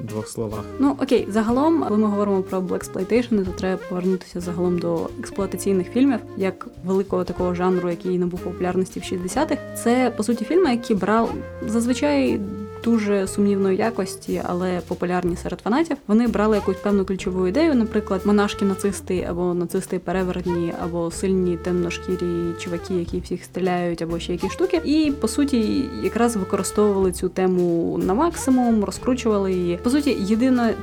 в 0.00 0.04
двох 0.04 0.28
словах. 0.28 0.64
Ну 0.78 0.96
окей, 1.02 1.26
загалом, 1.28 1.84
коли 1.88 1.98
ми 2.00 2.08
говоримо 2.08 2.42
про 2.42 2.60
Blaxploitation, 2.60 3.44
то 3.44 3.50
треба 3.50 3.82
повернутися 3.88 4.40
загалом 4.40 4.78
до 4.78 5.08
експлуатаційних 5.18 5.92
фільмів, 5.92 6.18
як 6.36 6.66
великого 6.84 7.24
такого 7.24 7.54
жанру, 7.54 7.90
який 7.90 8.18
набув 8.18 8.40
популярності 8.40 9.00
в 9.00 9.02
60-х. 9.02 9.58
Це 9.84 10.12
по 10.16 10.22
суті 10.22 10.44
фільми, 10.44 10.70
які 10.70 10.94
брали 10.94 11.28
зазвичай 11.66 12.40
дуже 12.84 13.26
сумнівної 13.26 13.76
якості, 13.76 14.42
але 14.44 14.80
популярні 14.88 15.36
серед 15.36 15.60
фанатів. 15.60 15.96
Вони 16.06 16.26
брали 16.26 16.56
якусь 16.56 16.76
певну 16.76 17.04
ключову 17.04 17.46
ідею, 17.46 17.74
наприклад, 17.74 18.20
монашки 18.24 18.64
нацисти 18.64 19.26
або 19.30 19.54
нацисти 19.54 19.98
перевертні, 19.98 20.72
або 20.84 21.10
сильні 21.10 21.56
темношкірі 21.56 22.52
чуваки, 22.58 22.94
які 22.94 23.20
всіх 23.20 23.44
стріляють, 23.44 24.02
або 24.02 24.18
ще 24.18 24.32
якісь 24.32 24.52
штуки. 24.52 24.80
І 24.84 25.12
по 25.20 25.28
суті, 25.28 25.84
якраз 26.02 26.36
використовували 26.36 27.12
цю 27.12 27.28
тему 27.28 27.98
на 28.06 28.14
максимум, 28.14 28.84
розкручували 28.84 29.52
її. 29.52 29.76
По 29.82 29.90
суті, 29.90 30.16
єдине 30.20 30.74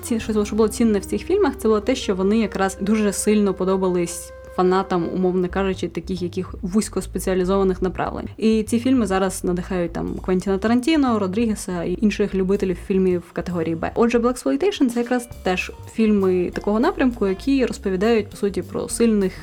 що 0.43 0.55
було 0.55 0.67
цінне 0.67 0.99
в 0.99 1.05
цих 1.05 1.21
фільмах, 1.21 1.53
це 1.57 1.67
було 1.67 1.79
те, 1.79 1.95
що 1.95 2.15
вони 2.15 2.39
якраз 2.39 2.77
дуже 2.81 3.13
сильно 3.13 3.53
подобались 3.53 4.31
фанатам, 4.55 5.09
умовно 5.15 5.49
кажучи, 5.49 5.87
таких 5.87 6.21
яких 6.21 6.55
вузькоспеціалізованих 6.61 7.81
направлень. 7.81 8.27
І 8.37 8.63
ці 8.63 8.79
фільми 8.79 9.07
зараз 9.07 9.43
надихають 9.43 9.93
там 9.93 10.15
Квентіна 10.25 10.57
Тарантіно, 10.57 11.19
Родрігеса 11.19 11.83
і 11.83 11.97
інших 12.01 12.35
любителів 12.35 12.77
фільмів 12.87 13.23
категорії 13.33 13.75
Б. 13.75 13.91
Отже, 13.95 14.19
Blaxploitation– 14.19 14.89
це 14.93 14.99
якраз 14.99 15.29
теж 15.43 15.71
фільми 15.93 16.51
такого 16.53 16.79
напрямку, 16.79 17.27
які 17.27 17.65
розповідають 17.65 18.29
по 18.29 18.37
суті 18.37 18.61
про 18.61 18.89
сильних 18.89 19.33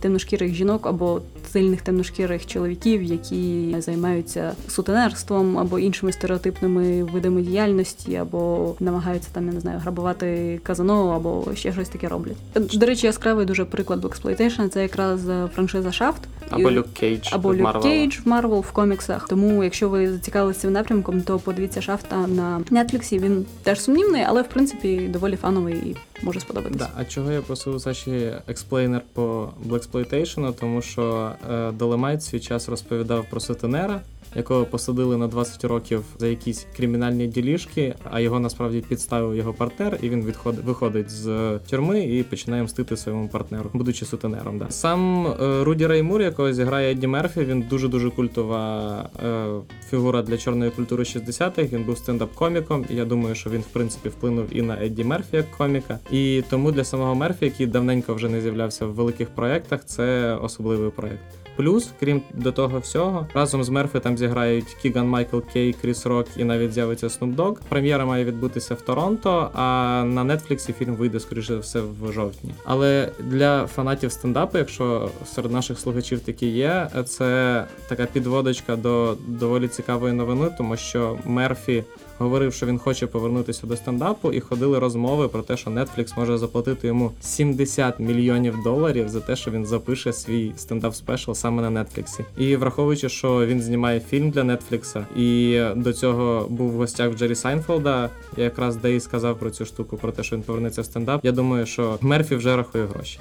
темношкірих 0.00 0.54
жінок 0.54 0.86
або 0.86 1.20
сильних 1.52 1.82
темношкірих 1.82 2.46
чоловіків, 2.46 3.02
які 3.02 3.76
займаються 3.78 4.52
сутенерством 4.68 5.58
або 5.58 5.78
іншими 5.78 6.12
стереотипними 6.12 7.02
видами 7.02 7.42
діяльності, 7.42 8.16
або 8.16 8.74
намагаються 8.80 9.28
там, 9.32 9.46
я 9.46 9.52
не 9.52 9.60
знаю, 9.60 9.78
грабувати 9.78 10.60
казано, 10.62 11.08
або 11.08 11.54
ще 11.54 11.72
щось 11.72 11.88
таке 11.88 12.08
роблять. 12.08 12.36
До 12.54 12.86
речі, 12.86 13.06
яскравий 13.06 13.46
дуже 13.46 13.64
приклад 13.64 14.04
Blaxploitation– 14.04 14.68
це 14.68 14.82
якраз 14.82 15.28
е, 15.28 15.48
франшиза 15.54 15.92
Шафт. 15.92 16.22
Або 16.50 16.70
Люк 16.70 16.86
Кейдж 16.92 17.28
або 17.32 17.54
Люк 17.54 17.82
Кейдж 17.82 18.18
в 18.24 18.28
Марвел 18.28 18.60
в 18.60 18.72
коміксах. 18.72 19.28
Тому, 19.28 19.64
якщо 19.64 19.88
ви 19.88 20.12
зацікавилися 20.12 20.60
цим 20.60 20.72
напрямком, 20.72 21.22
то 21.22 21.38
подивіться 21.38 21.82
шафта 21.82 22.26
на 22.26 22.60
Нетфліксі. 22.70 23.18
Він 23.18 23.46
теж 23.62 23.80
сумнівний, 23.80 24.24
але 24.26 24.42
в 24.42 24.48
принципі 24.48 25.08
доволі 25.12 25.36
фановий 25.36 25.74
і 25.74 25.96
може 26.22 26.40
сподобатися. 26.40 26.78
Да, 26.78 26.88
А 26.96 27.04
чого 27.04 27.32
я 27.32 27.40
просив 27.40 27.80
Саші 27.80 28.32
explainer 28.46 29.02
по 29.12 29.48
Blaxploitation? 29.68 30.52
Тому 30.60 30.82
що 30.82 31.27
Долемайт 31.72 32.22
свій 32.22 32.40
час 32.40 32.68
розповідав 32.68 33.26
про 33.30 33.40
сутенера, 33.40 34.00
якого 34.36 34.64
посадили 34.64 35.16
на 35.16 35.26
20 35.26 35.64
років 35.64 36.04
за 36.18 36.26
якісь 36.26 36.66
кримінальні 36.76 37.26
ділішки, 37.26 37.94
а 38.10 38.20
його 38.20 38.40
насправді 38.40 38.80
підставив 38.80 39.36
його 39.36 39.52
партнер, 39.52 39.98
і 40.02 40.08
він 40.08 40.24
відходить 40.24 40.64
виходить 40.64 41.10
з 41.10 41.58
тюрми 41.70 42.04
і 42.04 42.22
починає 42.22 42.62
мстити 42.62 42.96
своєму 42.96 43.28
партнеру, 43.28 43.70
будучи 43.72 44.04
сутенером. 44.04 44.58
Да. 44.58 44.70
Сам 44.70 45.26
е, 45.26 45.64
Руді 45.64 45.86
Реймур, 45.86 46.22
якого 46.22 46.52
зіграє 46.52 46.92
Едді 46.92 47.06
Мерфі, 47.06 47.40
він 47.40 47.64
дуже 47.70 47.88
дуже 47.88 48.10
культова 48.10 49.10
е, 49.24 49.46
фігура 49.90 50.22
для 50.22 50.36
чорної 50.36 50.70
культури 50.70 51.04
60-х. 51.04 51.72
Він 51.72 51.84
був 51.84 51.96
стендап-коміком, 51.96 52.84
і 52.90 52.94
я 52.94 53.04
думаю, 53.04 53.34
що 53.34 53.50
він 53.50 53.60
в 53.60 53.66
принципі 53.66 54.08
вплинув 54.08 54.46
і 54.50 54.62
на 54.62 54.84
Едді 54.84 55.04
Мерфі 55.04 55.36
як 55.36 55.50
коміка. 55.50 55.98
І 56.10 56.42
тому 56.50 56.72
для 56.72 56.84
самого 56.84 57.14
Мерфі, 57.14 57.44
який 57.44 57.66
давненько 57.66 58.14
вже 58.14 58.28
не 58.28 58.40
з'являвся 58.40 58.86
в 58.86 58.94
великих 58.94 59.28
проєктах, 59.28 59.84
це 59.84 60.34
особливий 60.42 60.90
проєкт. 60.90 61.47
Плюс, 61.58 61.90
крім 62.00 62.22
до 62.34 62.52
того 62.52 62.78
всього, 62.78 63.26
разом 63.34 63.64
з 63.64 63.68
Мерфі 63.68 64.00
там 64.00 64.18
зіграють 64.18 64.76
Кіган 64.82 65.08
Майкл 65.08 65.38
Кей, 65.52 65.72
Кріс 65.72 66.06
Рок 66.06 66.26
і 66.36 66.44
навіть 66.44 66.72
з'явиться 66.72 67.06
Snoop 67.06 67.36
Dogg. 67.36 67.56
Прем'єра 67.68 68.06
має 68.06 68.24
відбутися 68.24 68.74
в 68.74 68.80
Торонто, 68.80 69.50
а 69.54 70.04
на 70.06 70.36
Нетфліксі 70.36 70.72
фільм 70.72 70.94
вийде 70.94 71.20
скоріше 71.20 71.56
все 71.56 71.80
в 71.80 72.12
жовтні. 72.12 72.54
Але 72.64 73.12
для 73.18 73.66
фанатів 73.66 74.12
стендапу, 74.12 74.58
якщо 74.58 75.10
серед 75.26 75.52
наших 75.52 75.78
слухачів 75.78 76.20
такі 76.20 76.46
є, 76.46 76.90
це 77.06 77.64
така 77.88 78.06
підводочка 78.06 78.76
до 78.76 79.16
доволі 79.26 79.68
цікавої 79.68 80.12
новини, 80.12 80.50
тому 80.58 80.76
що 80.76 81.18
Мерфі 81.24 81.84
говорив, 82.18 82.52
що 82.52 82.66
він 82.66 82.78
хоче 82.78 83.06
повернутися 83.06 83.66
до 83.66 83.76
стендапу, 83.76 84.32
і 84.32 84.40
ходили 84.40 84.78
розмови 84.78 85.28
про 85.28 85.42
те, 85.42 85.56
що 85.56 85.70
Netflix 85.70 86.18
може 86.18 86.38
заплатити 86.38 86.86
йому 86.86 87.12
70 87.20 88.00
мільйонів 88.00 88.62
доларів 88.64 89.08
за 89.08 89.20
те, 89.20 89.36
що 89.36 89.50
він 89.50 89.66
запише 89.66 90.12
свій 90.12 90.52
стендап 90.56 90.94
спешл 90.94 91.32
саме 91.32 91.70
на 91.70 91.84
Нетфліксі. 91.84 92.24
І 92.36 92.56
враховуючи, 92.56 93.08
що 93.08 93.46
він 93.46 93.62
знімає 93.62 94.00
фільм 94.00 94.30
для 94.30 94.44
Нетфлікса, 94.44 95.06
і 95.16 95.60
до 95.76 95.92
цього 95.92 96.46
був 96.50 96.70
в 96.70 96.76
гостях 96.76 97.14
Джері 97.16 97.34
Сайнфелда, 97.34 98.10
якраз 98.36 98.76
де 98.76 98.96
і 98.96 99.00
сказав 99.00 99.38
про 99.38 99.50
цю 99.50 99.64
штуку, 99.64 99.96
про 99.96 100.12
те, 100.12 100.22
що 100.22 100.36
він 100.36 100.42
повернеться 100.42 100.82
в 100.82 100.84
стендап. 100.84 101.24
Я 101.24 101.32
думаю, 101.32 101.66
що 101.66 101.98
Мерфі 102.00 102.36
вже 102.36 102.56
рахує 102.56 102.86
гроші. 102.86 103.20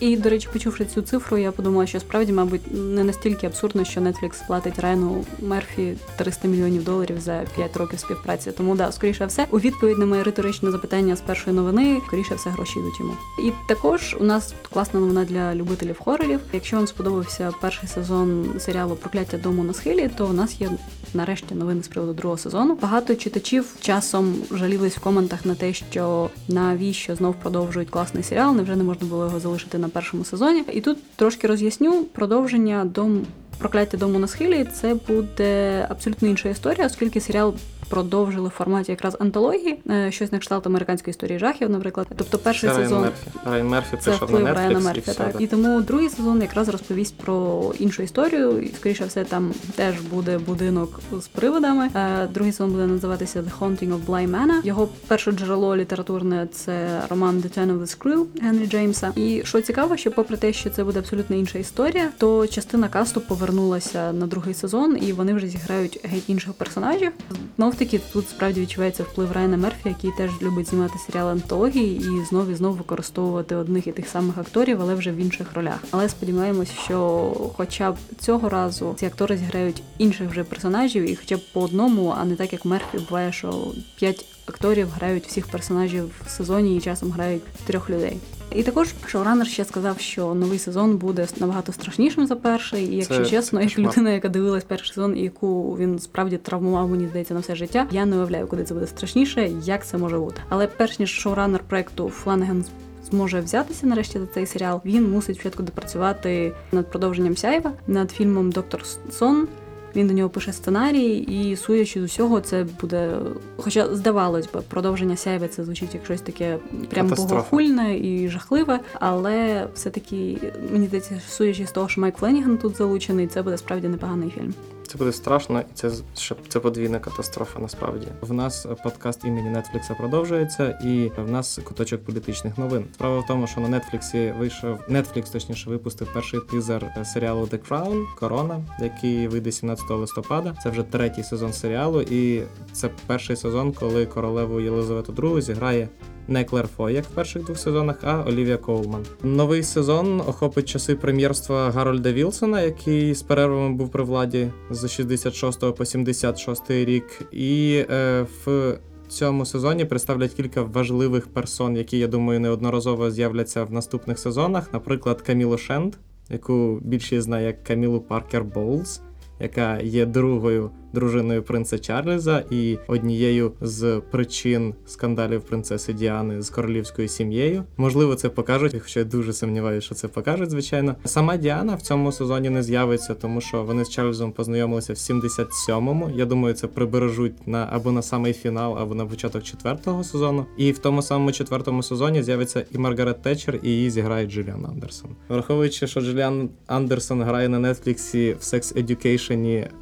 І, 0.00 0.16
до 0.16 0.30
речі, 0.30 0.48
почувши 0.52 0.84
цю 0.84 1.02
цифру, 1.02 1.38
я 1.38 1.52
подумала, 1.52 1.86
що 1.86 2.00
справді, 2.00 2.32
мабуть, 2.32 2.60
не 2.72 3.04
настільки 3.04 3.46
абсурдно, 3.46 3.84
що 3.84 4.00
Netflix 4.00 4.46
платить 4.46 4.78
Райану 4.78 5.24
Мерфі 5.40 5.94
300 6.16 6.48
мільйонів 6.48 6.84
доларів 6.84 7.20
за 7.20 7.44
5 7.56 7.76
років 7.76 7.98
співпраці. 7.98 8.52
Тому 8.52 8.76
да, 8.76 8.92
скоріше 8.92 9.26
все, 9.26 9.46
у 9.50 9.58
відповідь 9.58 9.98
на 9.98 10.06
моє 10.06 10.22
риторичне 10.22 10.70
запитання 10.70 11.16
з 11.16 11.20
першої 11.20 11.56
новини, 11.56 12.00
скоріше 12.06 12.34
все 12.34 12.50
гроші 12.50 12.78
йдуть 12.78 13.00
йому. 13.00 13.12
І 13.38 13.52
також 13.68 14.16
у 14.20 14.24
нас 14.24 14.54
класна 14.72 15.00
новина 15.00 15.24
для 15.24 15.54
любителів 15.54 15.98
хорорів. 16.04 16.40
Якщо 16.52 16.76
вам 16.76 16.86
сподобався 16.86 17.52
перший 17.60 17.88
сезон 17.88 18.46
серіалу 18.58 18.96
Прокляття 18.96 19.38
дому 19.38 19.64
на 19.64 19.72
схилі, 19.72 20.10
то 20.16 20.26
у 20.26 20.32
нас 20.32 20.60
є 20.60 20.70
нарешті 21.14 21.54
новини 21.54 21.82
з 21.82 21.88
приводу 21.88 22.12
другого 22.12 22.38
сезону. 22.38 22.78
Багато 22.82 23.14
читачів 23.14 23.64
часом 23.80 24.34
жалілись 24.50 24.96
в 24.96 25.00
коментах 25.00 25.46
на 25.46 25.54
те, 25.54 25.72
що 25.72 26.30
навіщо 26.48 27.16
знов 27.16 27.34
продовжують 27.34 27.90
класний 27.90 28.22
серіал, 28.22 28.56
невже 28.56 28.76
не 28.76 28.84
можна 28.84 29.06
було 29.06 29.24
його 29.24 29.40
залишити 29.40 29.78
на 29.78 29.85
першому 29.88 30.24
сезоні. 30.24 30.64
І 30.72 30.80
тут 30.80 30.98
трошки 31.16 31.46
роз'ясню 31.46 32.04
продовження 32.04 32.84
дом 32.84 33.26
прокляття 33.58 33.96
дому 33.96 34.18
на 34.18 34.26
схилі. 34.26 34.66
Це 34.74 34.94
буде 35.08 35.86
абсолютно 35.90 36.28
інша 36.28 36.48
історія, 36.48 36.86
оскільки 36.86 37.20
серіал 37.20 37.54
продовжили 37.88 38.48
в 38.48 38.50
форматі 38.50 38.92
якраз 38.92 39.16
антології, 39.20 39.78
е, 39.90 40.12
щось 40.12 40.32
на 40.32 40.38
кшталт 40.38 40.66
американської 40.66 41.10
історії 41.10 41.38
жахів, 41.38 41.70
наприклад. 41.70 42.06
Тобто 42.16 42.38
перший 42.38 42.70
це 42.70 42.76
сезон 42.76 43.00
Мерфі. 43.00 43.26
Райан 43.44 43.68
Мерфі 43.68 43.96
це 44.00 44.10
вплив 44.10 44.44
на 44.44 44.54
Райана 44.54 44.80
Мерфі, 44.80 45.10
і, 45.10 45.14
так. 45.14 45.36
і, 45.40 45.44
і 45.44 45.46
тому 45.46 45.80
другий 45.80 46.08
сезон 46.08 46.42
якраз 46.42 46.68
розповість 46.68 47.16
про 47.16 47.72
іншу 47.78 48.02
історію. 48.02 48.60
І 48.60 48.72
скоріше 48.76 49.04
все 49.04 49.24
там 49.24 49.54
теж 49.74 50.00
буде 50.00 50.38
будинок 50.38 51.00
з 51.20 51.28
приводами. 51.28 51.90
Е, 51.94 52.26
другий 52.26 52.52
сезон 52.52 52.70
буде 52.70 52.86
називатися 52.86 53.42
The 53.42 53.58
Haunting 53.60 53.88
of 53.88 54.06
Bly 54.06 54.30
Manor. 54.30 54.66
Його 54.66 54.88
перше 55.06 55.32
джерело 55.32 55.76
літературне 55.76 56.48
це 56.52 57.02
роман 57.10 57.36
The 57.36 57.58
Turn 57.58 57.78
of 57.78 57.80
the 57.80 57.98
Screw 57.98 58.24
Генрі 58.42 58.66
Джеймса. 58.66 59.12
І 59.16 59.42
що 59.44 59.60
цікаво, 59.60 59.96
що 59.96 60.10
попри 60.10 60.36
те, 60.36 60.52
що 60.52 60.70
це 60.70 60.84
буде 60.84 60.98
абсолютно 60.98 61.36
інша 61.36 61.58
історія, 61.58 62.08
то 62.18 62.46
частина 62.46 62.88
касту 62.88 63.20
повернулася 63.20 64.12
на 64.12 64.26
другий 64.26 64.54
сезон, 64.54 64.98
і 65.00 65.12
вони 65.12 65.34
вже 65.34 65.48
зіграють 65.48 66.00
геть 66.04 66.28
інших 66.28 66.52
персонажів. 66.52 67.12
Знов 67.56 67.74
таки 67.76 68.00
тут 68.12 68.28
справді 68.28 68.60
відчувається 68.60 69.02
вплив 69.02 69.32
Райана 69.32 69.56
Мерфі, 69.56 69.88
який 69.88 70.10
теж 70.10 70.30
любить 70.42 70.68
знімати 70.68 70.98
серіали 71.06 71.32
антології 71.32 71.96
і 71.96 72.24
знов 72.24 72.50
і 72.50 72.54
знов 72.54 72.74
використовувати 72.74 73.56
одних 73.56 73.86
і 73.86 73.92
тих 73.92 74.08
самих 74.08 74.38
акторів, 74.38 74.78
але 74.80 74.94
вже 74.94 75.12
в 75.12 75.16
інших 75.16 75.54
ролях. 75.54 75.78
Але 75.90 76.08
сподіваємось, 76.08 76.70
що 76.84 77.32
хоча 77.56 77.92
б 77.92 77.96
цього 78.20 78.48
разу 78.48 78.94
ці 78.98 79.06
актори 79.06 79.36
зіграють 79.36 79.82
інших 79.98 80.30
вже 80.30 80.44
персонажів, 80.44 81.10
і 81.10 81.16
хоча 81.16 81.36
б 81.36 81.40
по 81.52 81.60
одному, 81.60 82.14
а 82.18 82.24
не 82.24 82.36
так 82.36 82.52
як 82.52 82.64
Мерфі 82.64 82.98
буває, 82.98 83.32
що 83.32 83.72
п'ять 83.96 84.24
акторів 84.46 84.88
грають 84.88 85.26
всіх 85.26 85.46
персонажів 85.46 86.10
в 86.26 86.30
сезоні 86.30 86.76
і 86.76 86.80
часом 86.80 87.10
грають 87.10 87.42
трьох 87.66 87.90
людей. 87.90 88.16
І 88.54 88.62
також 88.62 88.88
шоуранер 89.06 89.46
ще 89.46 89.64
сказав, 89.64 90.00
що 90.00 90.34
новий 90.34 90.58
сезон 90.58 90.96
буде 90.96 91.26
набагато 91.40 91.72
страшнішим 91.72 92.26
за 92.26 92.36
перший. 92.36 92.84
І 92.84 92.96
якщо 92.96 93.16
це 93.16 93.26
чесно, 93.26 93.60
як 93.60 93.78
людина, 93.78 94.10
яка 94.10 94.28
дивилась 94.28 94.64
перший 94.64 94.94
сезон, 94.94 95.16
і 95.16 95.22
яку 95.22 95.76
він 95.76 95.98
справді 95.98 96.36
травмував, 96.36 96.88
мені 96.88 97.08
здається, 97.08 97.34
на 97.34 97.40
все 97.40 97.56
життя, 97.56 97.86
я 97.90 98.06
не 98.06 98.16
уявляю, 98.16 98.46
куди 98.46 98.64
це 98.64 98.74
буде 98.74 98.86
страшніше, 98.86 99.50
як 99.64 99.86
це 99.86 99.98
може 99.98 100.18
бути. 100.18 100.40
Але 100.48 100.66
перш 100.66 100.98
ніж 100.98 101.10
шоуранер 101.10 101.60
проекту 101.68 102.08
Фланеган 102.08 102.64
зможе 103.10 103.40
взятися 103.40 103.86
нарешті 103.86 104.18
за 104.18 104.26
цей 104.26 104.46
серіал, 104.46 104.80
він 104.84 105.10
мусить 105.10 105.36
спочатку 105.36 105.62
допрацювати 105.62 106.52
над 106.72 106.90
продовженням 106.90 107.36
сяйва, 107.36 107.72
над 107.86 108.10
фільмом 108.10 108.50
Доктор 108.50 108.82
Сон 109.10 109.48
Він 109.96 110.06
до 110.06 110.14
нього 110.14 110.28
пише 110.28 110.52
сценарій, 110.52 111.16
і 111.16 111.56
судячи 111.56 112.00
з 112.00 112.04
усього, 112.04 112.40
це 112.40 112.66
буде. 112.80 113.10
Хоча 113.56 113.94
здавалось 113.94 114.48
би, 114.52 114.60
продовження 114.60 115.16
сяйве 115.16 115.48
це 115.48 115.64
звучить 115.64 115.94
як 115.94 116.04
щось 116.04 116.20
таке 116.20 116.58
прям 116.90 117.08
богохульне 117.08 117.98
і 117.98 118.28
жахливе, 118.28 118.80
але 118.94 119.66
все-таки 119.74 120.38
мені 120.72 120.86
здається, 120.86 121.20
судячи 121.28 121.66
з 121.66 121.72
того, 121.72 121.88
що 121.88 122.00
Майк 122.00 122.16
Фленіган 122.16 122.58
тут 122.58 122.76
залучений, 122.76 123.26
це 123.26 123.42
буде 123.42 123.58
справді 123.58 123.88
непоганий 123.88 124.30
фільм. 124.30 124.54
Це 124.86 124.98
буде 124.98 125.12
страшно, 125.12 125.60
і 125.60 125.64
це 125.74 125.90
ще 126.16 126.34
це 126.48 126.60
подвійна 126.60 126.98
катастрофа. 126.98 127.60
Насправді 127.60 128.06
в 128.20 128.32
нас 128.32 128.66
подкаст 128.82 129.24
імені 129.24 129.50
Нетфлікса 129.50 129.94
продовжується, 129.94 130.78
і 130.84 131.10
в 131.22 131.30
нас 131.30 131.58
куточок 131.64 132.04
політичних 132.04 132.58
новин. 132.58 132.84
Справа 132.94 133.18
в 133.18 133.26
тому, 133.26 133.46
що 133.46 133.60
на 133.60 133.68
Нетфліксі 133.68 134.34
вийшов 134.38 134.78
Netflix, 134.90 135.32
точніше 135.32 135.70
випустив 135.70 136.12
перший 136.14 136.40
тизер 136.50 137.04
серіалу 137.04 137.44
The 137.44 137.68
Crown 137.68 138.04
Корона, 138.18 138.64
який 138.80 139.28
вийде 139.28 139.52
17 139.52 139.90
листопада. 139.90 140.54
Це 140.62 140.70
вже 140.70 140.82
третій 140.82 141.22
сезон 141.22 141.52
серіалу, 141.52 142.02
і 142.02 142.42
це 142.72 142.90
перший 143.06 143.36
сезон, 143.36 143.72
коли 143.72 144.06
королеву 144.06 144.60
Єлизавету 144.60 145.12
II 145.12 145.40
зіграє. 145.40 145.88
Не 146.28 146.44
Клер 146.44 146.66
Фой, 146.66 146.94
як 146.94 147.04
в 147.04 147.08
перших 147.08 147.44
двох 147.44 147.58
сезонах, 147.58 147.96
а 148.02 148.24
Олівія 148.26 148.56
Коулман. 148.56 149.06
Новий 149.22 149.62
сезон 149.62 150.20
охопить 150.20 150.68
часи 150.68 150.94
прем'єрства 150.94 151.70
Гарольда 151.70 152.12
Вілсона, 152.12 152.60
який 152.60 153.14
з 153.14 153.22
перервами 153.22 153.74
був 153.74 153.90
при 153.90 154.02
владі 154.02 154.50
з 154.70 154.88
66 154.88 155.74
по 155.76 155.84
76 155.84 156.70
рік. 156.70 157.04
І 157.32 157.84
е, 157.90 158.26
в 158.44 158.78
цьому 159.08 159.46
сезоні 159.46 159.84
представлять 159.84 160.32
кілька 160.32 160.62
важливих 160.62 161.26
персон, 161.26 161.76
які, 161.76 161.98
я 161.98 162.06
думаю, 162.06 162.40
неодноразово 162.40 163.10
з'являться 163.10 163.64
в 163.64 163.72
наступних 163.72 164.18
сезонах. 164.18 164.72
Наприклад, 164.72 165.22
Камілу 165.22 165.58
Шенд, 165.58 165.94
яку 166.30 166.78
більшість 166.82 167.22
знає 167.22 167.46
як 167.46 167.64
Камілу 167.64 168.00
Паркер 168.00 168.44
Боулз, 168.44 169.00
яка 169.40 169.78
є 169.78 170.06
другою 170.06 170.70
дружиною 170.96 171.42
принца 171.42 171.78
Чарльза 171.78 172.44
і 172.50 172.78
однією 172.86 173.52
з 173.60 174.00
причин 174.10 174.74
скандалів 174.86 175.42
принцеси 175.42 175.92
Діани 175.92 176.42
з 176.42 176.50
королівською 176.50 177.08
сім'єю. 177.08 177.64
Можливо, 177.76 178.14
це 178.14 178.28
покажуть, 178.28 178.76
хоча 178.82 179.00
я 179.00 179.04
дуже 179.04 179.32
сумніваюся, 179.32 179.86
що 179.86 179.94
це 179.94 180.08
покажуть, 180.08 180.50
звичайно. 180.50 180.96
Сама 181.04 181.36
Діана 181.36 181.74
в 181.74 181.82
цьому 181.82 182.12
сезоні 182.12 182.50
не 182.50 182.62
з'явиться, 182.62 183.14
тому 183.14 183.40
що 183.40 183.62
вони 183.62 183.84
з 183.84 183.90
Чарльзом 183.90 184.32
познайомилися 184.32 184.92
в 184.92 184.96
77-му. 184.96 186.10
Я 186.14 186.26
думаю, 186.26 186.54
це 186.54 186.66
прибережуть 186.66 187.46
на 187.46 187.68
або 187.72 187.92
на 187.92 188.02
самий 188.02 188.32
фінал, 188.32 188.78
або 188.78 188.94
на 188.94 189.06
початок 189.06 189.42
четвертого 189.42 190.04
сезону. 190.04 190.46
І 190.56 190.72
в 190.72 190.78
тому 190.78 191.02
самому 191.02 191.32
четвертому 191.32 191.82
сезоні 191.82 192.22
з'явиться 192.22 192.64
і 192.72 192.78
Маргарет 192.78 193.22
Тетчер, 193.22 193.60
і 193.62 193.68
її 193.68 193.90
зіграє 193.90 194.26
Джиліан 194.26 194.66
Андерсон. 194.66 195.10
Враховуючи, 195.28 195.86
що 195.86 196.00
Джиліан 196.00 196.48
Андерсон 196.66 197.22
грає 197.22 197.48
на 197.48 197.72
Нетфліксі 197.72 198.32
в 198.32 198.42
Sex 198.42 198.84
Education 198.84 199.25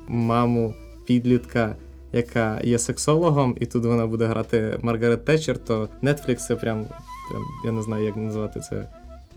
маму 0.08 0.74
підлітка, 1.06 1.76
яка 2.12 2.60
є 2.64 2.78
сексологом, 2.78 3.56
і 3.60 3.66
тут 3.66 3.84
вона 3.84 4.06
буде 4.06 4.26
грати 4.26 4.78
Маргарет 4.82 5.24
Тетчер, 5.24 5.58
то 5.58 5.88
Netflix 6.02 6.36
це 6.36 6.56
прям, 6.56 6.86
прям 7.30 7.42
я 7.64 7.72
не 7.72 7.82
знаю, 7.82 8.04
як 8.04 8.16
назвати 8.16 8.60
це. 8.60 8.88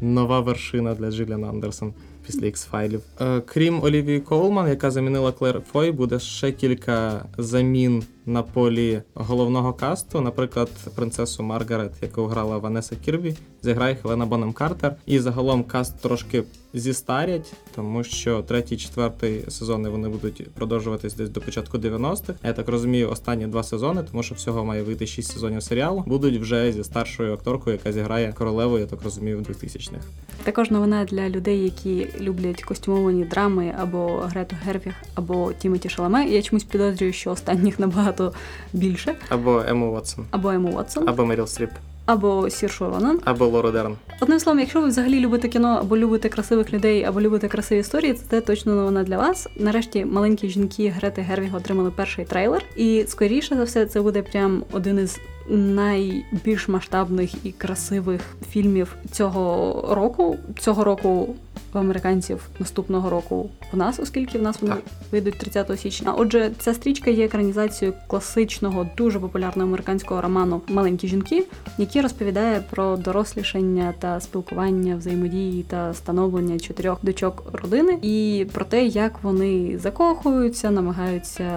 Нова 0.01 0.39
вершина 0.39 0.93
для 0.93 1.11
Джиліан 1.11 1.43
Андерсон 1.43 1.93
після 2.25 2.47
X-файлів. 2.47 2.99
Е, 3.21 3.41
крім 3.45 3.83
Олівії 3.83 4.19
Коулман, 4.19 4.67
яка 4.67 4.91
замінила 4.91 5.31
Клер 5.31 5.61
Фой, 5.71 5.91
буде 5.91 6.19
ще 6.19 6.51
кілька 6.51 7.25
замін 7.37 8.03
на 8.27 8.43
полі 8.43 9.01
головного 9.13 9.74
касту. 9.74 10.22
Наприклад, 10.22 10.69
принцесу 10.96 11.43
Маргарет, 11.43 11.91
яку 12.01 12.25
грала 12.25 12.57
Ванеса 12.57 12.96
Кірбі, 12.96 13.36
зіграє 13.63 13.96
Хелена 13.96 14.25
Бонем 14.25 14.53
Картер. 14.53 14.96
І 15.05 15.19
загалом 15.19 15.63
каст 15.63 16.01
трошки 16.01 16.43
зістарять, 16.74 17.53
тому 17.75 18.03
що 18.03 18.41
третій, 18.41 18.77
четвертий 18.77 19.43
сезони 19.50 19.89
вони 19.89 20.10
будуть 20.10 20.53
продовжуватись 20.53 21.13
десь 21.13 21.29
до 21.29 21.41
початку 21.41 21.77
90-х. 21.77 22.34
Я 22.43 22.53
так 22.53 22.69
розумію, 22.69 23.10
останні 23.10 23.48
два 23.48 23.63
сезони, 23.63 24.03
тому 24.12 24.24
що 24.24 24.36
всього 24.36 24.65
має 24.65 24.84
вийти 24.84 25.07
6 25.07 25.31
сезонів 25.31 25.63
серіалу, 25.63 26.03
будуть 26.07 26.41
вже 26.41 26.72
зі 26.72 26.84
старшою 26.84 27.34
акторкою, 27.34 27.75
яка 27.75 27.91
зіграє 27.91 28.34
королеву, 28.34 28.79
я 28.79 28.86
так 28.86 29.03
розумію, 29.03 29.38
в 29.38 29.41
2000-х. 29.41 30.05
Також 30.43 30.72
новина 30.72 31.05
для 31.05 31.29
людей, 31.29 31.63
які 31.63 32.07
люблять 32.22 32.63
костюмовані 32.63 33.25
драми 33.25 33.74
або 33.79 34.17
Грету 34.17 34.55
Гервіг, 34.65 34.93
або 35.15 35.53
Тімоті 35.53 35.89
Шаламе. 35.89 36.25
Я 36.25 36.41
чомусь 36.41 36.63
підозрюю, 36.63 37.13
що 37.13 37.31
останніх 37.31 37.79
набагато 37.79 38.16
більше. 38.74 39.15
Або 39.29 39.63
Ему 39.69 39.91
Вотсон, 39.91 40.25
Або 40.31 40.50
Ему 40.50 40.69
Уотсон, 40.69 41.09
або 41.09 41.25
Меріл 41.25 41.47
Стріп, 41.47 41.69
або 42.05 42.50
Сіршу 42.50 42.86
Ронан. 42.89 43.19
або 43.25 43.45
Лору 43.47 43.71
Дерн. 43.71 43.95
Одним 44.21 44.39
словом, 44.39 44.59
якщо 44.59 44.81
ви 44.81 44.88
взагалі 44.88 45.19
любите 45.19 45.47
кіно 45.47 45.67
або 45.67 45.97
любите 45.97 46.29
красивих 46.29 46.74
людей, 46.74 47.03
або 47.03 47.21
любите 47.21 47.47
красиві 47.47 47.79
історії, 47.79 48.13
це 48.13 48.24
те 48.29 48.41
точно 48.41 48.75
новина 48.75 49.03
для 49.03 49.17
вас. 49.17 49.47
Нарешті 49.59 50.05
маленькі 50.05 50.50
жінки 50.50 50.89
Грети 50.89 51.21
Гервіг 51.21 51.55
отримали 51.55 51.91
перший 51.91 52.25
трейлер, 52.25 52.63
і 52.75 53.05
скоріше 53.07 53.55
за 53.55 53.63
все, 53.63 53.86
це 53.86 54.01
буде 54.01 54.21
прям 54.21 54.63
один 54.71 55.00
із 55.00 55.19
найбільш 55.50 56.67
масштабних 56.67 57.45
і 57.45 57.51
красивих 57.51 58.21
фільмів 58.50 58.95
цього 59.12 59.86
року. 59.95 60.38
Цього 60.59 60.83
року 60.83 61.36
в 61.74 61.78
американців 61.78 62.50
наступного 62.60 63.10
року 63.10 63.50
в 63.72 63.78
нас, 63.78 64.00
оскільки 64.00 64.38
в 64.38 64.41
нас 64.41 64.62
вони 64.62 64.74
Так. 64.74 64.84
вийдуть 65.12 65.38
30 65.38 65.80
січня. 65.80 66.13
Отже, 66.17 66.52
ця 66.60 66.74
стрічка 66.74 67.12
є 67.12 67.26
екранізацією 67.26 67.98
класичного, 68.08 68.88
дуже 68.98 69.20
популярного 69.20 69.67
американського 69.70 70.22
роману 70.22 70.62
Маленькі 70.67 71.08
жінки, 71.08 71.43
який 71.78 72.02
розповідає 72.02 72.63
про 72.70 72.98
дорослішання 72.98 73.93
та 74.00 74.20
спілкування, 74.20 74.96
взаємодії 74.96 75.63
та 75.63 75.93
становлення 75.93 76.60
чотирьох 76.60 77.00
дочок 77.02 77.43
родини, 77.54 77.98
і 78.02 78.46
про 78.54 78.65
те, 78.65 78.86
як 78.86 79.24
вони 79.24 79.80
закохуються, 79.80 80.72
намагаються 80.72 81.48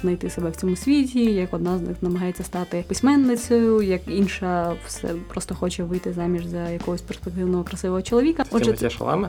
знайти 0.00 0.30
себе 0.30 0.50
в 0.50 0.56
цьому 0.56 0.76
світі, 0.76 1.24
як 1.24 1.54
одна 1.54 1.78
з 1.78 1.80
них 1.80 1.96
намагається 2.02 2.42
стати 2.42 2.84
письменницею, 2.88 3.82
як 3.82 4.00
інша 4.08 4.72
все 4.86 5.08
просто 5.28 5.54
хоче 5.54 5.84
вийти 5.84 6.12
заміж 6.12 6.46
за 6.46 6.68
якогось 6.68 7.02
перспективного 7.02 7.64
красивого 7.64 8.02
чоловіка. 8.02 8.44
Отже, 8.50 8.90
Шаламе? 8.90 9.28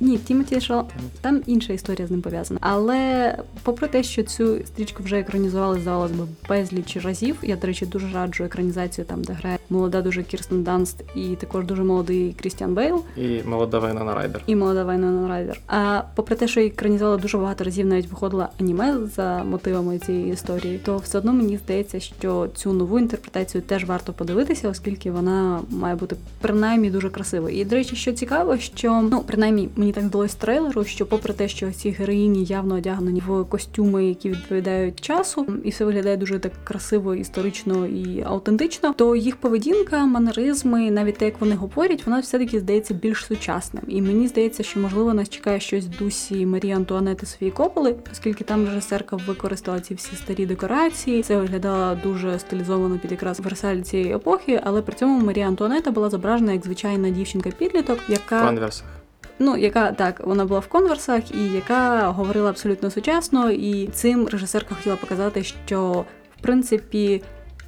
Ні, 0.00 0.18
Тімоті 0.18 0.60
Шал... 0.60 0.84
там 1.20 1.42
інша 1.46 1.72
історія 1.72 2.06
з 2.06 2.10
ним 2.10 2.22
пов'язана. 2.22 2.60
Але 2.62 3.36
попри 3.62 3.88
те, 3.88 4.02
що 4.02 4.22
цю 4.22 4.58
стрічку 4.66 5.02
вже 5.02 5.18
екранізували, 5.18 5.80
здавалось 5.80 6.12
би, 6.12 6.24
безліч 6.48 6.96
разів. 6.96 7.36
Я, 7.42 7.56
до 7.56 7.66
речі, 7.66 7.86
дуже 7.86 8.12
раджу 8.12 8.44
екранізацію 8.44 9.04
там, 9.04 9.24
де 9.24 9.32
грає 9.32 9.58
молода 9.70 10.02
дуже 10.02 10.22
Кірстен 10.22 10.62
Данст 10.62 11.04
і 11.14 11.36
також 11.36 11.64
дуже 11.64 11.82
молодий 11.82 12.36
Крістіан 12.40 12.74
Бейл. 12.74 13.02
І 13.16 13.40
молода 13.46 13.78
Вайнона 13.78 14.14
Райдер. 14.14 14.42
І 14.46 14.56
молода 14.56 14.84
Вайнона 14.84 15.28
Райдер. 15.28 15.60
А 15.66 16.02
попри 16.14 16.36
те, 16.36 16.48
що 16.48 16.60
екранізували 16.60 17.16
дуже 17.16 17.38
багато 17.38 17.64
разів, 17.64 17.86
навіть 17.86 18.10
виходила 18.10 18.48
аніме 18.60 18.98
за 19.16 19.44
мотивами 19.44 19.98
цієї 19.98 20.32
історії, 20.32 20.80
то 20.84 20.96
все 20.96 21.18
одно 21.18 21.32
мені 21.32 21.56
здається, 21.56 22.00
що 22.00 22.48
цю 22.54 22.72
нову 22.72 22.98
інтерпретацію 22.98 23.62
теж 23.62 23.84
варто 23.84 24.12
подивитися, 24.12 24.68
оскільки 24.68 25.10
вона 25.10 25.60
має 25.70 25.94
бути 25.94 26.16
принаймні 26.40 26.90
дуже 26.90 27.10
красивою. 27.10 27.56
І 27.56 27.64
до 27.64 27.76
речі, 27.76 27.96
що 27.96 28.12
цікаво, 28.12 28.58
що 28.58 29.08
ну 29.10 29.20
принаймні 29.20 29.68
мені 29.76 29.92
так 29.94 30.04
здалось 30.04 30.34
трейлеру, 30.34 30.84
що 30.84 31.06
попри 31.06 31.34
те, 31.34 31.48
що 31.48 31.72
ці 31.72 31.90
героїні 31.90 32.44
явно 32.44 32.74
одягнені 32.74 33.22
в 33.26 33.44
костюми, 33.44 34.04
які 34.06 34.30
відповідають 34.30 35.00
часу, 35.00 35.46
і 35.64 35.70
все 35.70 35.84
виглядає 35.84 36.16
дуже 36.16 36.38
так 36.38 36.52
красиво, 36.64 37.14
історично 37.14 37.86
і 37.86 38.22
аутентично, 38.26 38.92
то 38.92 39.16
їх 39.16 39.36
поведінка, 39.36 40.04
манеризми, 40.04 40.90
навіть 40.90 41.18
те, 41.18 41.24
як 41.24 41.40
вони 41.40 41.54
говорять, 41.54 42.06
вона 42.06 42.20
все-таки 42.20 42.60
здається 42.60 42.94
більш 42.94 43.24
сучасним. 43.24 43.84
І 43.88 44.02
мені 44.02 44.28
здається, 44.28 44.62
що 44.62 44.80
можливо 44.80 45.14
нас 45.14 45.28
чекає 45.28 45.60
щось 45.60 45.84
в 45.84 45.98
дусі 45.98 46.46
Марії 46.46 46.72
Антуанети 46.72 47.26
Софії 47.26 47.50
Кополи, 47.50 47.96
оскільки 48.12 48.44
там 48.44 48.64
режисерка 48.64 49.16
використала 49.16 49.80
ці 49.80 49.94
всі 49.94 50.16
старі 50.16 50.46
декорації. 50.46 51.22
Це 51.22 51.36
виглядало 51.36 51.98
дуже 52.02 52.38
стилізовано 52.38 52.98
під 52.98 53.10
якраз 53.10 53.40
Версаль 53.40 53.80
цієї 53.80 54.14
епохи, 54.14 54.60
але 54.64 54.82
при 54.82 54.94
цьому 54.94 55.26
Марія 55.26 55.48
Антуанета 55.48 55.90
була 55.90 56.10
зображена 56.10 56.52
як 56.52 56.64
звичайна 56.64 57.10
дівчинка-підліток, 57.10 57.98
яка 58.08 58.46
Конверсах. 58.46 59.03
Ну, 59.38 59.56
яка 59.56 59.92
так, 59.92 60.26
вона 60.26 60.44
була 60.44 60.60
в 60.60 60.66
конверсах, 60.66 61.34
і 61.34 61.48
яка 61.54 62.08
говорила 62.10 62.50
абсолютно 62.50 62.90
сучасно, 62.90 63.50
і 63.50 63.86
цим 63.86 64.28
режисерка 64.28 64.74
хотіла 64.74 64.96
показати, 64.96 65.44
що 65.44 66.04
в 66.38 66.42
принципі. 66.42 67.22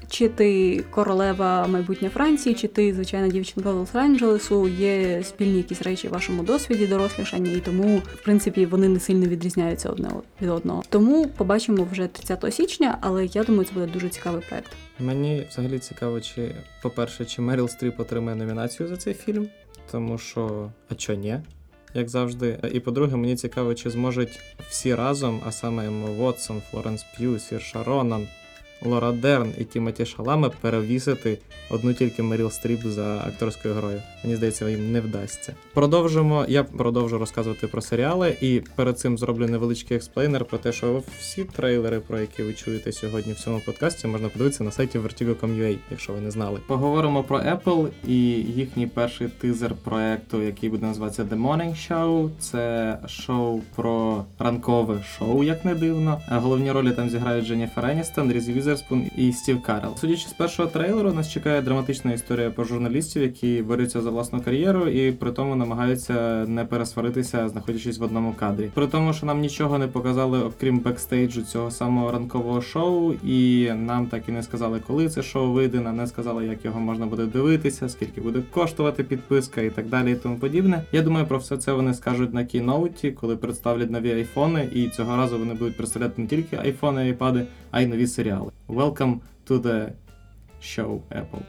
Чи 0.08 0.28
ти 0.28 0.80
королева 0.90 1.66
майбутнє 1.66 2.08
Франції, 2.08 2.54
чи 2.54 2.68
ти 2.68 2.94
звичайна 2.94 3.28
дівчинка 3.28 3.70
Лос-Анджелесу, 3.70 4.68
є 4.68 5.22
спільні 5.22 5.56
якісь 5.56 5.82
речі 5.82 6.08
в 6.08 6.10
вашому 6.10 6.42
досвіді 6.42 6.86
дорослішання, 6.86 7.52
і 7.52 7.60
тому, 7.60 7.98
в 7.98 8.22
принципі, 8.24 8.66
вони 8.66 8.88
не 8.88 9.00
сильно 9.00 9.26
відрізняються 9.26 9.88
одне 9.88 10.08
від 10.42 10.48
одного. 10.48 10.82
Тому 10.88 11.26
побачимо 11.26 11.88
вже 11.92 12.06
30 12.06 12.54
січня, 12.54 12.98
але 13.00 13.26
я 13.26 13.44
думаю, 13.44 13.64
це 13.64 13.74
буде 13.74 13.92
дуже 13.92 14.08
цікавий 14.08 14.42
проект. 14.48 14.72
Мені 14.98 15.46
взагалі 15.50 15.78
цікаво, 15.78 16.20
чи, 16.20 16.54
по-перше, 16.82 17.24
чи 17.24 17.42
Меріл 17.42 17.68
Стріп 17.68 18.00
отримає 18.00 18.36
номінацію 18.36 18.88
за 18.88 18.96
цей 18.96 19.14
фільм, 19.14 19.48
тому 19.90 20.18
що, 20.18 20.70
а 20.90 20.94
чо 20.94 21.14
ні? 21.14 21.40
Як 21.96 22.08
завжди. 22.08 22.58
І 22.72 22.80
по-друге, 22.80 23.16
мені 23.16 23.36
цікаво, 23.36 23.74
чи 23.74 23.90
зможуть 23.90 24.40
всі 24.68 24.94
разом, 24.94 25.40
а 25.46 25.52
саме 25.52 25.88
Вотсон, 25.88 26.62
Флоренс 26.70 27.06
П'ю, 27.16 27.38
Сірша 27.38 27.82
Ронан, 27.84 28.28
Лора 28.82 29.12
Дерн 29.12 29.52
і 29.58 29.64
Тімоті 29.64 30.06
Шаламе 30.06 30.50
перевісити 30.60 31.38
одну 31.70 31.94
тільки 31.94 32.22
Меріл 32.22 32.50
Стріп 32.50 32.86
за 32.86 33.18
акторською 33.18 33.74
грою. 33.74 34.02
Мені 34.24 34.36
здається, 34.36 34.68
їм 34.68 34.92
не 34.92 35.00
вдасться. 35.00 35.54
Продовжимо. 35.74 36.44
Я 36.48 36.64
продовжу 36.64 37.18
розказувати 37.18 37.66
про 37.66 37.80
серіали, 37.80 38.36
і 38.40 38.62
перед 38.74 38.98
цим 38.98 39.18
зроблю 39.18 39.46
невеличкий 39.46 39.96
explainer 39.96 40.44
про 40.44 40.58
те, 40.58 40.72
що 40.72 41.02
всі 41.18 41.44
трейлери, 41.44 42.00
про 42.00 42.20
які 42.20 42.42
ви 42.42 42.52
чуєте 42.52 42.92
сьогодні 42.92 43.32
в 43.32 43.36
цьому 43.36 43.60
подкасті, 43.60 44.06
можна 44.06 44.28
подивитися 44.28 44.64
на 44.64 44.70
сайті 44.70 44.98
Vertigo.com.ua, 44.98 45.76
якщо 45.90 46.12
ви 46.12 46.20
не 46.20 46.30
знали. 46.30 46.60
Поговоримо 46.66 47.22
про 47.22 47.38
Apple 47.38 47.88
і 48.08 48.16
їхній 48.32 48.86
перший 48.86 49.28
тизер 49.28 49.74
проекту, 49.74 50.42
який 50.42 50.68
буде 50.68 50.86
називатися 50.86 51.24
The 51.24 51.42
Morning 51.42 51.90
Show. 51.90 52.30
Це 52.38 52.98
шоу 53.08 53.60
про 53.76 54.24
ранкове 54.38 55.04
шоу, 55.18 55.44
як 55.44 55.64
не 55.64 55.74
дивно. 55.74 56.20
Головні 56.28 56.72
ролі 56.72 56.90
там 56.90 57.10
зіграють 57.10 57.46
Дженніфер 57.46 57.86
Еністон, 57.86 58.32
Різі 58.32 58.52
Візерспун 58.66 59.10
і 59.16 59.32
Стів 59.32 59.62
Карел. 59.62 59.96
Судячи 59.96 60.28
з 60.28 60.32
першого 60.32 60.68
трейлеру, 60.68 61.12
нас 61.12 61.32
чекає 61.32 61.62
драматична 61.62 62.12
історія 62.12 62.50
про 62.50 62.64
журналістів, 62.64 63.22
які 63.22 63.62
борються 63.62 64.00
за 64.00 64.10
власну 64.10 64.40
кар'єру 64.40 64.88
і 64.88 65.12
при 65.12 65.32
тому 65.32 65.56
намагаються 65.56 66.44
не 66.48 66.64
пересваритися, 66.64 67.48
знаходячись 67.48 67.98
в 67.98 68.02
одному 68.02 68.34
кадрі. 68.38 68.70
При 68.74 68.86
тому, 68.86 69.12
що 69.12 69.26
нам 69.26 69.40
нічого 69.40 69.78
не 69.78 69.86
показали, 69.86 70.42
окрім 70.42 70.78
бекстейджу 70.78 71.42
цього 71.42 71.70
самого 71.70 72.12
ранкового 72.12 72.62
шоу, 72.62 73.12
і 73.12 73.70
нам 73.76 74.06
так 74.06 74.28
і 74.28 74.32
не 74.32 74.42
сказали, 74.42 74.80
коли 74.86 75.08
це 75.08 75.22
шоу 75.22 75.52
вийде, 75.52 75.80
нам 75.80 75.96
не 75.96 76.06
сказали, 76.06 76.46
як 76.46 76.64
його 76.64 76.80
можна 76.80 77.06
буде 77.06 77.26
дивитися, 77.26 77.88
скільки 77.88 78.20
буде 78.20 78.42
коштувати 78.50 79.04
підписка 79.04 79.60
і 79.60 79.70
так 79.70 79.86
далі, 79.88 80.12
і 80.12 80.16
тому 80.16 80.36
подібне. 80.36 80.82
Я 80.92 81.02
думаю, 81.02 81.26
про 81.26 81.38
все 81.38 81.56
це 81.56 81.72
вони 81.72 81.94
скажуть 81.94 82.34
на 82.34 82.44
кіноуті, 82.44 83.10
коли 83.10 83.36
представлять 83.36 83.90
нові 83.90 84.12
айфони, 84.12 84.68
і 84.74 84.88
цього 84.88 85.16
разу 85.16 85.38
вони 85.38 85.54
будуть 85.54 85.76
представляти 85.76 86.22
не 86.22 86.28
тільки 86.28 86.56
айфони 86.56 87.02
і 87.02 87.06
айпади, 87.06 87.46
а 87.70 87.80
й 87.80 87.86
нові 87.86 88.06
серіали. 88.06 88.50
Welcome 88.68 89.22
to 89.44 89.60
the 89.60 89.94
show, 90.58 91.04
Apple. 91.12 91.46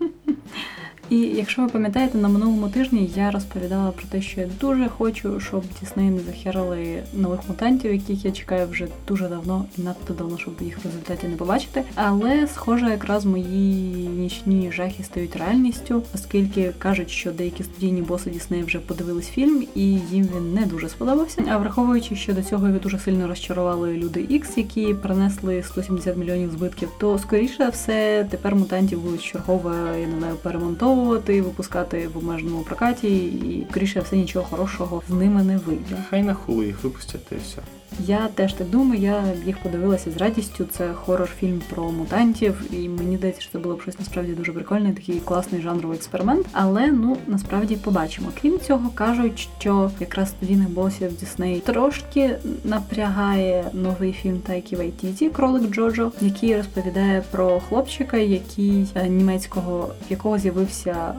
І 1.10 1.16
якщо 1.16 1.62
ви 1.62 1.68
пам'ятаєте, 1.68 2.18
на 2.18 2.28
минулому 2.28 2.68
тижні 2.68 3.10
я 3.16 3.30
розповідала 3.30 3.90
про 3.90 4.04
те, 4.10 4.22
що 4.22 4.40
я 4.40 4.48
дуже 4.60 4.88
хочу, 4.88 5.40
щоб 5.40 5.62
Дісней 5.80 6.10
не 6.10 6.20
захерили 6.20 7.02
нових 7.12 7.40
мутантів, 7.48 7.92
яких 7.92 8.24
я 8.24 8.32
чекаю 8.32 8.68
вже 8.68 8.86
дуже 9.08 9.28
давно 9.28 9.64
і 9.78 9.82
надто 9.82 10.14
давно, 10.14 10.38
щоб 10.38 10.54
їх 10.60 10.78
в 10.78 10.84
результаті 10.84 11.28
не 11.28 11.36
побачити. 11.36 11.82
Але 11.94 12.46
схоже, 12.46 12.86
якраз 12.86 13.24
мої 13.24 14.08
нічні 14.08 14.72
жахи 14.72 15.02
стають 15.04 15.36
реальністю, 15.36 16.02
оскільки 16.14 16.72
кажуть, 16.78 17.10
що 17.10 17.32
деякі 17.32 17.62
студійні 17.62 18.02
боси 18.02 18.30
Дісней 18.30 18.62
вже 18.62 18.78
подивились 18.78 19.28
фільм, 19.28 19.64
і 19.74 19.82
їм 19.82 20.28
він 20.36 20.54
не 20.54 20.66
дуже 20.66 20.88
сподобався. 20.88 21.44
А 21.50 21.58
враховуючи, 21.58 22.16
що 22.16 22.34
до 22.34 22.42
цього 22.42 22.66
його 22.66 22.78
дуже 22.78 22.98
сильно 22.98 23.28
розчарували 23.28 23.92
люди 23.92 24.26
Ікс, 24.28 24.58
які 24.58 24.94
принесли 24.94 25.62
170 25.62 26.16
мільйонів 26.16 26.50
збитків, 26.50 26.88
то 26.98 27.18
скоріше 27.18 27.68
все 27.68 28.26
тепер 28.30 28.56
мутантів 28.56 29.00
будуть 29.00 29.22
чергово 29.22 29.72
я 30.00 30.06
не 30.06 30.18
знаю 30.18 30.34
перемонтовувати 30.42 30.99
перемонтовувати, 31.00 31.42
випускати 31.42 32.08
в 32.08 32.16
обмеженому 32.16 32.62
прокаті, 32.62 33.26
і 33.26 33.66
скоріше 33.70 34.00
все 34.00 34.16
нічого 34.16 34.44
хорошого 34.50 35.02
з 35.08 35.12
ними 35.12 35.42
не 35.42 35.58
вийде. 35.58 35.96
Хай 36.10 36.22
на 36.22 36.34
хули 36.34 36.66
їх 36.66 36.84
випустять 36.84 37.32
і 37.32 37.34
все. 37.34 37.62
Я 37.98 38.28
теж 38.34 38.52
так 38.52 38.68
думаю, 38.68 39.00
я 39.02 39.24
їх 39.46 39.58
подивилася 39.58 40.10
з 40.10 40.16
радістю. 40.16 40.66
Це 40.70 40.92
хорор-фільм 40.92 41.60
про 41.70 41.92
мутантів, 41.92 42.62
і 42.72 42.88
мені 42.88 43.16
здається, 43.16 43.42
що 43.42 43.52
це 43.52 43.58
було 43.58 43.74
б 43.74 43.82
щось 43.82 43.98
насправді 43.98 44.32
дуже 44.32 44.52
прикольне, 44.52 44.92
такий 44.92 45.20
класний 45.20 45.62
жанровий 45.62 45.96
експеримент. 45.96 46.46
Але 46.52 46.86
ну 46.86 47.16
насправді 47.26 47.76
побачимо. 47.76 48.28
Крім 48.40 48.60
цього, 48.60 48.90
кажуть, 48.94 49.48
що 49.58 49.90
якраз 50.00 50.28
студійних 50.28 50.70
босів 50.70 51.16
Дісней 51.16 51.60
трошки 51.60 52.36
напрягає 52.64 53.64
новий 53.72 54.12
фільм 54.12 54.38
Тайкі 54.38 54.76
Вайтіті 54.76 55.30
Кролик 55.30 55.70
Джоджо, 55.70 56.12
який 56.20 56.56
розповідає 56.56 57.22
про 57.30 57.60
хлопчика, 57.60 58.16
який 58.16 58.86
е, 58.94 59.08
німецького 59.08 59.90
в 60.08 60.10
якого 60.10 60.38
з'явився 60.38 61.14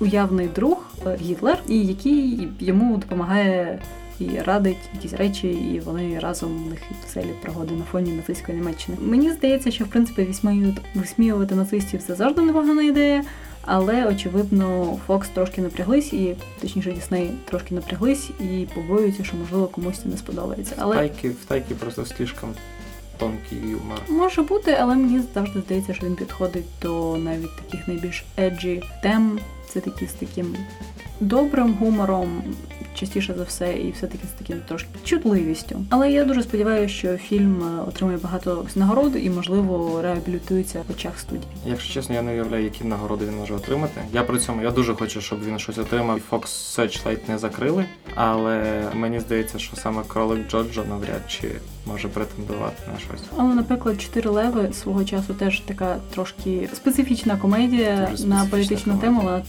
уявний 0.00 0.48
друг 0.48 0.84
е, 1.06 1.16
Гітлер, 1.20 1.58
і 1.68 1.86
який 1.86 2.48
йому 2.60 2.96
допомагає 2.96 3.78
і 4.20 4.38
радить 4.38 4.76
якісь 4.94 5.12
речі, 5.12 5.48
і 5.48 5.80
вони 5.80 6.18
разом 6.18 6.64
в 6.64 6.70
них 6.70 6.78
веселі 7.02 7.32
пригоди 7.42 7.74
на 7.74 7.84
фоні 7.84 8.12
нацистської 8.12 8.58
Німеччини. 8.58 8.98
Мені 9.00 9.30
здається, 9.30 9.70
що 9.70 9.84
в 9.84 9.88
принципі 9.88 10.28
висміювати 10.94 11.54
нацистів 11.54 12.02
це 12.02 12.14
завжди 12.14 12.42
непогана 12.42 12.82
ідея. 12.82 13.24
Але 13.66 14.06
очевидно, 14.06 14.98
Фокс 15.06 15.28
трошки 15.28 15.62
напряглись, 15.62 16.12
і 16.12 16.36
точніше 16.60 16.92
Дісней 16.92 17.30
трошки 17.44 17.74
напряглись 17.74 18.30
і 18.40 18.66
побоюються, 18.74 19.24
що 19.24 19.36
можливо 19.36 19.66
комусь 19.66 19.98
це 19.98 20.08
не 20.08 20.16
сподобається. 20.16 20.74
Але 20.78 20.96
тайки 20.96 21.28
в 21.28 21.44
тайки 21.44 21.74
просто 21.74 22.04
слишком 22.04 22.50
тонкий 23.18 23.58
юмор. 23.58 23.98
Може 24.08 24.42
бути, 24.42 24.76
але 24.80 24.94
мені 24.94 25.20
завжди 25.34 25.60
здається, 25.60 25.94
що 25.94 26.06
він 26.06 26.14
підходить 26.14 26.64
до 26.82 27.16
навіть 27.16 27.56
таких 27.56 27.88
найбільш 27.88 28.24
еджі 28.38 28.82
тем. 29.02 29.38
Це 29.68 29.80
такі 29.80 30.06
з 30.06 30.12
таким 30.12 30.56
добрим 31.20 31.74
гумором, 31.74 32.42
частіше 32.94 33.34
за 33.38 33.42
все, 33.44 33.72
і 33.74 33.90
все-таки 33.90 34.24
з 34.36 34.38
таким 34.38 34.60
трошки 34.68 34.88
чутливістю. 35.04 35.84
Але 35.90 36.12
я 36.12 36.24
дуже 36.24 36.42
сподіваюся, 36.42 36.94
що 36.94 37.16
фільм 37.16 37.62
е, 37.62 37.82
отримує 37.88 38.18
багато 38.18 38.66
нагород 38.76 39.12
і, 39.24 39.30
можливо, 39.30 40.02
реабілітується 40.02 40.82
в 40.88 40.92
очах 40.92 41.18
студії. 41.18 41.46
Якщо 41.66 41.94
чесно, 41.94 42.14
я 42.14 42.22
не 42.22 42.32
уявляю, 42.32 42.64
які 42.64 42.84
нагороди 42.84 43.26
він 43.26 43.36
може 43.36 43.54
отримати. 43.54 44.00
Я 44.12 44.22
при 44.22 44.38
цьому 44.38 44.62
я 44.62 44.70
дуже 44.70 44.94
хочу, 44.94 45.20
щоб 45.20 45.44
він 45.44 45.58
щось 45.58 45.78
отримав. 45.78 46.20
Fox 46.30 46.42
Searchlight 46.44 47.18
не 47.28 47.38
закрили, 47.38 47.84
але 48.14 48.82
мені 48.94 49.20
здається, 49.20 49.58
що 49.58 49.76
саме 49.76 50.02
кролик 50.08 50.50
Джоджо 50.50 50.84
навряд 50.88 51.22
чи 51.28 51.50
може 51.86 52.08
претендувати 52.08 52.82
на 52.92 52.98
щось. 52.98 53.26
Але, 53.36 53.54
наприклад, 53.54 54.00
чотири 54.00 54.30
леви 54.30 54.72
свого 54.72 55.04
часу 55.04 55.34
теж 55.34 55.60
така 55.60 55.96
трошки 56.14 56.68
специфічна 56.74 57.36
комедія 57.36 58.08
Дуже 58.10 58.26
на 58.26 58.36
специфічна 58.36 58.46
політичну 58.50 58.92
комедія. 59.00 59.32
тему. 59.32 59.42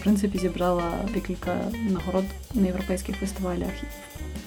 В 0.00 0.02
принципі 0.02 0.38
зібрала 0.38 0.92
декілька 1.14 1.56
нагород 1.90 2.24
на 2.54 2.66
європейських 2.66 3.16
фестивалях. 3.16 3.68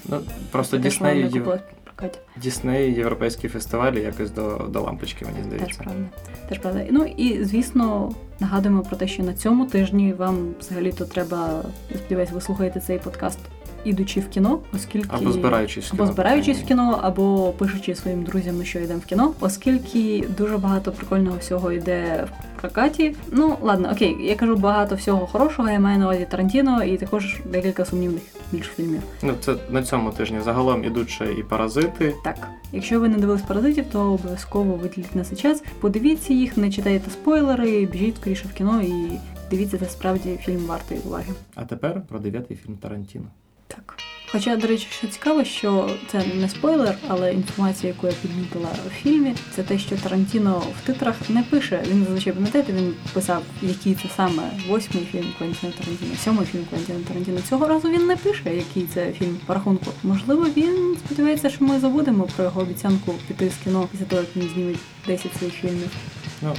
Ну 0.08 0.20
просто 0.50 0.76
Теж 0.76 0.92
Дісней, 0.92 1.24
купилась 1.24 1.60
в 1.60 1.84
прокаті. 1.84 2.18
Дісней, 2.36 2.94
європейські 2.94 3.48
фестивалі 3.48 4.00
якось 4.00 4.30
до, 4.30 4.66
до 4.68 4.80
лампочки, 4.80 5.24
мені 5.24 5.36
Теж 5.36 5.46
здається. 5.46 5.82
правда. 5.82 6.04
Теж 6.48 6.58
правда. 6.58 6.86
Ну 6.90 7.04
і 7.04 7.44
звісно, 7.44 8.14
нагадуємо 8.40 8.82
про 8.82 8.96
те, 8.96 9.08
що 9.08 9.22
на 9.22 9.34
цьому 9.34 9.66
тижні 9.66 10.12
вам 10.12 10.54
взагалі-то 10.60 11.04
треба, 11.04 11.62
я 11.90 11.96
сподіваюся, 11.96 12.34
ви 12.34 12.40
слухаєте 12.40 12.80
цей 12.80 12.98
подкаст, 12.98 13.38
ідучи 13.84 14.20
в 14.20 14.28
кіно, 14.28 14.58
оскільки 14.74 15.08
Або 15.10 15.32
збираючись 15.32 15.84
в 15.84 15.94
або 15.94 16.02
кіно, 16.02 16.12
збираючись 16.12 16.58
в 16.58 16.64
кіно, 16.64 17.00
або 17.02 17.52
пишучи 17.58 17.94
своїм 17.94 18.22
друзям, 18.22 18.64
що 18.64 18.78
йдемо 18.78 19.00
в 19.00 19.04
кіно, 19.04 19.32
оскільки 19.40 20.28
дуже 20.38 20.58
багато 20.58 20.92
прикольного 20.92 21.36
всього 21.36 21.72
йде 21.72 22.26
прокаті. 22.64 23.14
Ну 23.30 23.56
ладно, 23.62 23.90
окей, 23.92 24.16
я 24.20 24.34
кажу 24.36 24.56
багато 24.56 24.94
всього 24.94 25.26
хорошого. 25.26 25.70
Я 25.70 25.80
маю 25.80 25.98
на 25.98 26.04
увазі 26.04 26.26
Тарантіно 26.30 26.84
і 26.84 26.96
також 26.96 27.36
декілька 27.44 27.84
сумнівних 27.84 28.22
більш 28.52 28.66
фільмів. 28.66 29.02
Ну 29.22 29.34
це 29.40 29.54
на 29.70 29.82
цьому 29.82 30.10
тижні. 30.10 30.40
Загалом 30.44 30.84
ідуть 30.84 31.10
ще 31.10 31.32
і 31.32 31.42
паразити. 31.42 32.14
Так, 32.24 32.48
якщо 32.72 33.00
ви 33.00 33.08
не 33.08 33.16
дивились 33.16 33.42
паразитів, 33.42 33.84
то 33.92 34.00
обов'язково 34.00 34.74
виділіть 34.74 35.16
на 35.16 35.24
цей 35.24 35.38
час. 35.38 35.62
Подивіться 35.80 36.32
їх, 36.32 36.56
не 36.56 36.70
читайте 36.70 37.10
спойлери, 37.10 37.86
біжіть 37.86 38.16
скоріше 38.16 38.48
в 38.48 38.52
кіно 38.52 38.82
і 38.82 39.18
дивіться, 39.50 39.78
це 39.78 39.88
справді 39.88 40.38
фільм 40.42 40.66
вартий 40.66 40.98
уваги. 41.06 41.32
А 41.54 41.64
тепер 41.64 42.02
про 42.08 42.18
дев'ятий 42.18 42.56
фільм 42.56 42.76
Тарантіно. 42.76 43.26
Так. 43.66 44.03
Хоча, 44.34 44.56
до 44.56 44.66
речі, 44.66 44.86
що 44.90 45.06
цікаво, 45.06 45.44
що 45.44 45.90
це 46.12 46.24
не 46.34 46.48
спойлер, 46.48 46.98
але 47.08 47.32
інформація, 47.32 47.92
яку 47.92 48.06
я 48.06 48.12
підмітила 48.12 48.68
в 48.86 48.90
фільмі, 48.90 49.34
це 49.56 49.62
те, 49.62 49.78
що 49.78 49.96
Тарантіно 49.96 50.62
в 50.82 50.86
титрах 50.86 51.14
не 51.28 51.42
пише. 51.42 51.82
Він 51.90 52.04
зазвичай 52.04 52.32
пам'ятаєте, 52.32 52.72
він 52.72 52.94
писав, 53.12 53.42
який 53.62 53.94
це 53.94 54.08
саме 54.16 54.42
восьмий 54.68 55.04
фільм 55.04 55.32
Квентіна 55.38 55.72
Тарантіно, 55.78 56.14
сьомий 56.24 56.46
фільм 56.46 56.64
Квентіна 56.70 56.98
Тарантіно. 57.08 57.40
Цього 57.48 57.68
разу 57.68 57.88
він 57.88 58.06
не 58.06 58.16
пише, 58.16 58.56
який 58.56 58.86
це 58.94 59.12
фільм 59.12 59.36
по 59.46 59.54
рахунку. 59.54 59.86
Можливо, 60.02 60.46
він 60.56 60.96
сподівається, 61.04 61.50
що 61.50 61.64
ми 61.64 61.80
забудемо 61.80 62.28
про 62.36 62.44
його 62.44 62.60
обіцянку 62.60 63.14
піти 63.28 63.50
з 63.50 63.64
кіно 63.64 63.88
після 63.92 64.04
того, 64.04 64.22
як 64.22 64.36
він 64.36 64.50
зніме 64.54 64.74
10 65.06 65.36
своїх 65.36 65.54
фільмів. 65.54 65.90
Ну, 66.42 66.54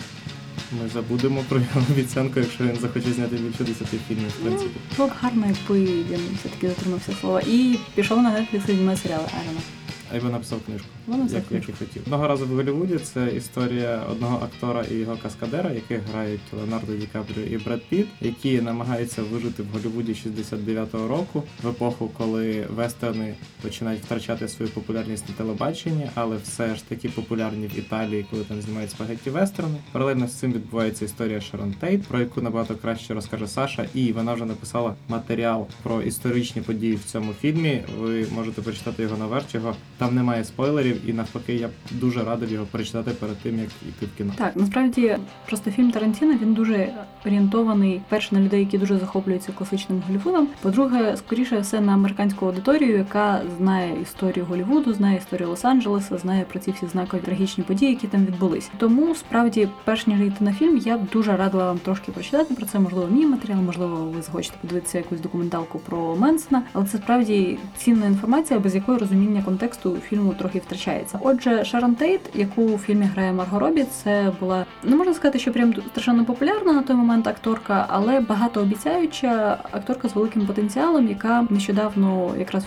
ми 0.72 0.90
забудемо 0.90 1.44
про 1.50 1.60
його 1.60 1.82
обіцянку, 1.92 2.40
якщо 2.40 2.64
він 2.64 2.76
захоче 2.82 3.12
зняти 3.12 3.36
більше 3.36 3.64
10 3.64 3.88
фільмів, 4.08 4.30
в 4.30 4.44
принципі. 4.44 4.80
Було 4.98 5.10
б 5.10 5.12
гарно, 5.22 5.46
якби 5.48 5.86
він 5.86 6.38
все-таки 6.40 6.68
дотримався 6.68 7.14
слова. 7.22 7.42
І 7.48 7.80
пішов 7.96 8.22
на 8.24 8.30
Netflix 8.32 8.70
і 8.70 8.76
зніме 8.76 8.98
серіали. 8.98 9.26
I 9.26 9.85
Або 10.14 10.30
написав 10.30 10.60
книжку, 10.66 10.88
Або 11.08 11.24
як, 11.34 11.44
як 11.52 11.70
і 11.70 11.72
хотів. 11.72 12.02
Одного 12.06 12.28
разу 12.28 12.46
в 12.46 12.50
Голлівуді 12.50 12.98
це 12.98 13.28
історія 13.36 14.04
одного 14.12 14.46
актора 14.46 14.86
і 14.92 14.94
його 14.94 15.18
каскадера, 15.24 15.72
яких 15.72 16.00
грають 16.14 16.42
Леонардо 16.58 16.96
Ді 16.96 17.08
Капріо 17.14 17.44
і 17.44 17.58
Бред 17.58 17.82
Піт, 17.90 18.08
які 18.22 18.62
намагаються 18.62 19.24
вижити 19.24 19.64
в 19.64 19.66
Голлівуді 19.74 20.12
69-го 20.12 21.08
року, 21.08 21.44
в 21.64 21.68
епоху, 21.68 22.12
коли 22.18 22.66
вестерни 22.76 23.36
починають 23.62 24.02
втрачати 24.02 24.48
свою 24.48 24.72
популярність 24.72 25.30
на 25.30 25.36
телебаченні, 25.36 26.10
але 26.16 26.38
все 26.38 26.76
ж 26.76 26.90
таки 26.90 27.10
популярні 27.10 27.68
в 27.68 27.80
Італії, 27.80 28.26
коли 28.32 28.44
там 28.44 28.62
знімають 28.62 28.92
спагетті 28.92 29.30
вестерни. 29.30 29.76
Паралельно 29.92 30.28
з 30.28 30.34
цим 30.34 30.54
відбувається 30.54 31.06
історія 31.06 31.42
Шерон 31.42 31.74
Тейт, 31.74 32.04
про 32.04 32.20
яку 32.20 32.42
набагато 32.42 32.76
краще 32.76 33.14
розкаже 33.14 33.48
Саша, 33.48 33.86
і 33.94 34.12
вона 34.12 34.34
вже 34.34 34.46
написала 34.46 34.96
матеріал 35.10 35.68
про 35.84 36.02
історичні 36.02 36.62
події 36.62 36.96
в 36.96 37.04
цьому 37.04 37.34
фільмі. 37.34 37.84
Ви 38.00 38.26
можете 38.36 38.62
прочитати 38.62 39.04
його 39.04 39.18
на 39.18 39.28
Vertigo. 39.28 39.74
Там 39.98 40.16
немає 40.16 40.44
спойлерів, 40.44 41.10
і 41.10 41.14
навпаки, 41.14 41.54
я 41.54 41.70
дуже 41.92 42.24
радив 42.24 42.52
його 42.52 42.66
перечитати 42.66 43.12
перед 43.12 43.38
тим, 43.38 43.60
як 43.60 43.70
йти 43.90 44.06
в 44.06 44.18
кіно. 44.18 44.34
Так, 44.38 44.56
насправді 44.56 45.18
просто 45.48 45.72
фільм 45.72 45.92
Тарантіно 45.92 46.34
він 46.42 46.54
дуже 46.54 46.94
орієнтований 47.26 48.02
перше 48.10 48.36
на 48.36 48.42
людей, 48.42 48.60
які 48.60 48.78
дуже 48.78 48.98
захоплюються 48.98 49.52
класичним 49.52 50.04
Голлівудом. 50.08 50.48
По-друге, 50.62 51.18
скоріше 51.18 51.60
все 51.60 51.82
на 51.82 51.94
американську 51.94 52.46
аудиторію, 52.46 52.98
яка 52.98 53.42
знає 53.58 54.02
історію 54.02 54.46
Голлівуду, 54.46 54.94
знає 54.94 55.18
історію 55.18 55.50
Лос-Анджелеса, 55.50 56.18
знає 56.18 56.46
про 56.52 56.60
ці 56.60 56.72
всі 56.72 56.88
знакові 56.88 57.22
трагічні 57.22 57.64
події, 57.64 57.92
які 57.92 58.08
там 58.08 58.26
відбулись. 58.26 58.72
Тому 58.78 59.16
справді, 59.16 59.68
перш 59.84 60.08
ніж 60.08 60.22
йти 60.22 60.44
на 60.44 60.54
фільм, 60.54 60.78
я 60.78 60.98
б 60.98 61.02
дуже 61.14 61.38
радила 61.38 61.66
вам 61.66 61.78
трошки 61.78 62.12
прочитати 62.12 62.54
про 62.54 62.66
це. 62.66 62.80
Можливо, 62.80 63.08
мій 63.08 63.26
матеріал, 63.26 63.62
можливо, 63.62 63.96
ви 63.96 64.22
захочете 64.22 64.58
подивитися 64.62 64.98
якусь 64.98 65.20
документалку 65.20 65.80
про 65.80 66.16
Менсона, 66.16 66.64
але 66.74 66.86
це 66.86 66.98
справді 66.98 67.58
цінна 67.78 68.06
інформація, 68.06 68.60
без 68.60 68.76
якої 68.76 68.98
розуміння 68.98 69.44
контексту 69.44 69.85
фільму 69.92 70.34
трохи 70.34 70.60
втрачається. 70.60 71.20
Отже, 71.22 71.66
Шарон 71.66 71.96
Тейт, 71.96 72.22
яку 72.34 72.62
у 72.62 72.78
фільмі 72.78 73.06
грає 73.06 73.34
Марго 73.34 73.60
Робі, 73.60 73.86
це 74.04 74.32
була 74.40 74.66
не 74.84 74.96
можна 74.96 75.14
сказати, 75.14 75.40
що 75.40 75.52
прям 75.52 75.74
страшенно 75.92 76.26
популярна 76.26 76.74
на 76.74 76.82
той 76.82 76.96
момент 76.96 77.28
акторка, 77.28 77.86
але 77.90 78.20
багатообіцяюча 78.20 79.58
акторка 79.72 80.10
з 80.10 80.16
великим 80.16 80.48
потенціалом, 80.48 81.08
яка 81.08 81.48
нещодавно, 81.50 82.34
якраз 82.40 82.64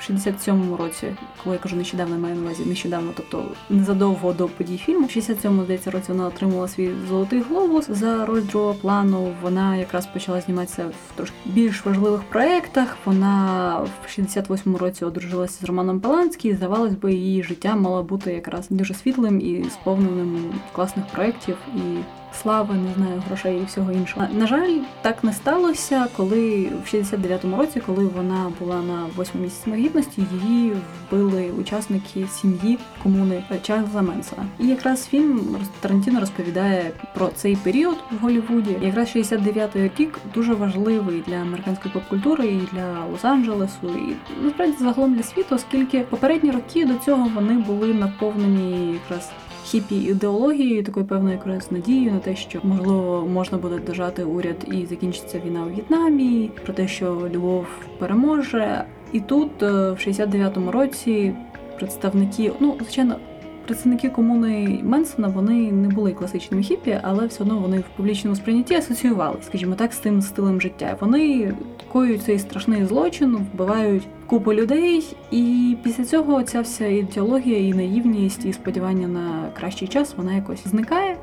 в 0.00 0.10
67-му 0.12 0.76
році, 0.76 1.06
коли 1.44 1.56
я 1.56 1.62
кажу 1.62 1.76
нещодавно, 1.76 2.18
маю 2.18 2.34
на 2.34 2.42
увазі 2.42 2.64
нещодавно, 2.66 3.12
тобто 3.16 3.44
незадовго 3.70 4.32
до 4.32 4.48
подій 4.48 4.76
фільму, 4.76 5.06
в 5.06 5.10
67-му, 5.10 5.64
здається, 5.64 5.90
році 5.90 6.06
вона 6.08 6.26
отримала 6.26 6.68
свій 6.68 6.90
золотий 7.08 7.40
глобус 7.40 7.90
за 7.90 8.26
роль 8.26 8.42
другого 8.42 8.74
плану. 8.74 9.32
Вона 9.42 9.76
якраз 9.76 10.06
почала 10.06 10.40
зніматися 10.40 10.84
в 10.84 11.16
трошки 11.16 11.36
більш 11.44 11.86
важливих 11.86 12.22
проєктах. 12.22 12.96
Вона 13.04 13.76
в 13.78 14.20
68-му 14.20 14.78
році 14.78 15.04
одружилася 15.04 15.60
з 15.60 15.64
Романом 15.64 16.00
Паланський. 16.00 16.54
Здавалось 16.62 16.94
би, 16.94 17.14
її 17.14 17.42
життя 17.42 17.76
мало 17.76 18.02
бути 18.02 18.32
якраз 18.32 18.66
дуже 18.70 18.94
світлим 18.94 19.40
і 19.40 19.64
сповненим 19.70 20.54
класних 20.72 21.06
проєктів 21.06 21.56
і 21.76 21.80
слави, 22.42 22.74
не 22.74 22.94
знаю, 22.94 23.22
грошей 23.26 23.58
і 23.62 23.64
всього 23.64 23.92
іншого. 23.92 24.26
На 24.32 24.46
жаль, 24.46 24.78
так 25.02 25.24
не 25.24 25.32
сталося, 25.32 26.06
коли 26.16 26.68
в 26.84 26.94
69-му 26.94 27.56
році, 27.56 27.82
коли 27.86 28.06
вона 28.06 28.52
була 28.60 28.76
на 28.76 29.06
восьмому 29.16 29.44
місяці 29.44 29.70
вагітності, 29.70 30.26
її 30.42 30.72
вбили 31.10 31.50
учасники 31.60 32.26
сім'ї 32.26 32.78
комуни 33.02 33.44
Чарльза 33.62 34.02
Менсона. 34.02 34.46
І 34.58 34.66
якраз 34.66 35.06
фільм 35.06 35.56
Тарантіно 35.80 36.20
розповідає 36.20 36.90
про 37.14 37.28
цей 37.28 37.56
період 37.56 37.96
в 38.10 38.22
Голлівуді. 38.22 38.76
Якраз 38.80 39.16
69-й 39.16 39.90
рік 39.98 40.18
дуже 40.34 40.54
важливий 40.54 41.22
для 41.26 41.36
американської 41.36 41.94
поп-культури 41.94 42.46
і 42.46 42.60
для 42.72 43.06
Лос-Анджелесу, 43.12 44.10
і 44.10 44.16
насправді 44.44 44.76
загалом 44.78 45.14
для 45.14 45.22
світу, 45.22 45.54
оскільки 45.54 46.00
попередні 46.00 46.50
роки 46.50 46.84
до 46.84 46.94
цього 46.94 47.30
вони 47.34 47.54
були 47.54 47.94
наповнені 47.94 48.92
якраз 48.92 49.30
хіпі 49.64 49.96
ідеологією, 49.96 50.84
такою 50.84 51.06
певною 51.06 51.36
якраз 51.36 51.72
надією 51.72 52.12
на 52.12 52.18
те, 52.18 52.36
що 52.36 52.60
можливо 52.62 53.28
можна 53.32 53.58
буде 53.58 53.78
дожати 53.78 54.24
уряд 54.24 54.56
і 54.72 54.86
закінчиться 54.86 55.42
війна 55.46 55.64
у 55.66 55.70
В'єтнамі, 55.70 56.50
про 56.64 56.74
те, 56.74 56.88
що 56.88 57.28
любов 57.32 57.66
переможе. 57.98 58.84
І 59.12 59.20
тут, 59.20 59.62
е, 59.62 59.66
в 59.66 59.96
69-му 59.96 60.70
році, 60.70 61.34
представники, 61.78 62.52
ну 62.60 62.76
звичайно. 62.80 63.16
Представники 63.66 64.08
комуни 64.08 64.80
Менсона 64.82 65.28
вони 65.28 65.72
не 65.72 65.88
були 65.88 66.12
класичними 66.12 66.62
хіпі, 66.62 67.00
але 67.02 67.26
все 67.26 67.42
одно 67.42 67.58
вони 67.58 67.78
в 67.78 67.84
публічному 67.96 68.36
сприйнятті 68.36 68.74
асоціювали, 68.74 69.36
скажімо 69.42 69.74
так, 69.74 69.92
з 69.92 69.98
тим 69.98 70.22
стилем 70.22 70.60
життя. 70.60 70.96
Вони 71.00 71.54
коюють 71.92 72.22
цей 72.22 72.38
страшний 72.38 72.84
злочин, 72.84 73.36
вбивають 73.36 74.02
купу 74.32 74.54
людей, 74.54 75.16
і 75.30 75.76
після 75.82 76.04
цього 76.04 76.42
ця 76.42 76.60
вся 76.60 76.86
ідеологія 76.86 77.58
і 77.58 77.72
наївність, 77.72 78.44
і 78.44 78.52
сподівання 78.52 79.08
на 79.08 79.50
кращий 79.58 79.88
час 79.88 80.14
вона 80.16 80.34
якось 80.34 80.68
зникає. 80.68 81.16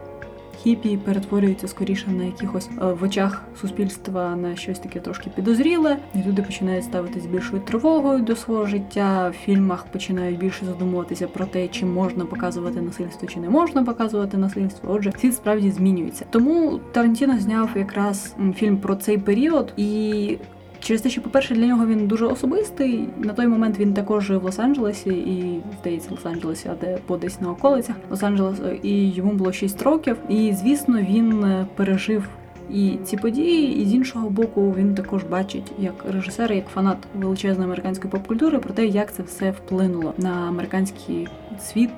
Хіпі 0.57 0.97
перетворюються 0.97 1.67
скоріше 1.67 2.09
на 2.09 2.23
якихось 2.23 2.69
е, 2.81 2.85
в 2.85 3.03
очах 3.03 3.43
суспільства 3.61 4.35
на 4.35 4.55
щось 4.55 4.79
таке 4.79 4.99
трошки 4.99 5.29
підозріле. 5.29 5.97
І 6.15 6.27
люди 6.27 6.41
починають 6.41 6.83
ставитись 6.83 7.25
більшою 7.25 7.61
тривогою 7.61 8.19
до 8.19 8.35
свого 8.35 8.65
життя. 8.65 9.29
В 9.29 9.33
фільмах 9.45 9.85
починають 9.85 10.39
більше 10.39 10.65
задумуватися 10.65 11.27
про 11.27 11.45
те, 11.45 11.67
чи 11.67 11.85
можна 11.85 12.25
показувати 12.25 12.81
насильство, 12.81 13.27
чи 13.27 13.39
не 13.39 13.49
можна 13.49 13.83
показувати 13.83 14.37
насильство. 14.37 14.93
Отже, 14.93 15.11
світ 15.19 15.35
справді 15.35 15.71
змінюється. 15.71 16.25
Тому 16.29 16.79
Тарантіно 16.91 17.39
зняв 17.39 17.69
якраз 17.75 18.35
фільм 18.55 18.77
про 18.77 18.95
цей 18.95 19.17
період 19.17 19.73
і. 19.77 20.37
Через 20.79 21.01
те, 21.01 21.09
що, 21.09 21.21
по-перше, 21.21 21.55
для 21.55 21.65
нього 21.65 21.85
він 21.85 22.07
дуже 22.07 22.25
особистий. 22.25 23.07
На 23.17 23.33
той 23.33 23.47
момент 23.47 23.79
він 23.79 23.93
також 23.93 24.23
жив 24.23 24.41
в 24.41 24.45
Лос-Анджелесі 24.45 25.11
і 25.11 25.61
здається, 25.81 26.09
Лос-Анджелесі, 26.09 26.67
а 26.71 26.75
де 26.85 26.97
бо 27.07 27.17
десь 27.17 27.41
на 27.41 27.51
околицях 27.51 27.95
Лос-Анджелесу, 28.11 28.79
і 28.83 29.09
йому 29.09 29.31
було 29.31 29.51
6 29.51 29.81
років. 29.81 30.17
І 30.29 30.53
звісно, 30.53 31.01
він 31.01 31.43
е, 31.43 31.65
пережив 31.75 32.29
і 32.69 32.97
ці 33.03 33.17
події, 33.17 33.81
і 33.81 33.85
з 33.85 33.93
іншого 33.93 34.29
боку, 34.29 34.75
він 34.77 34.95
також 34.95 35.23
бачить 35.23 35.71
як 35.79 36.05
режисер, 36.09 36.53
як 36.53 36.67
фанат 36.67 36.97
величезної 37.15 37.65
американської 37.65 38.11
поп-культури 38.11 38.59
про 38.59 38.73
те, 38.73 38.85
як 38.85 39.13
це 39.13 39.23
все 39.23 39.51
вплинуло 39.51 40.13
на 40.17 40.29
американський 40.29 41.27
світ, 41.59 41.89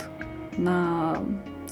на 0.57 1.15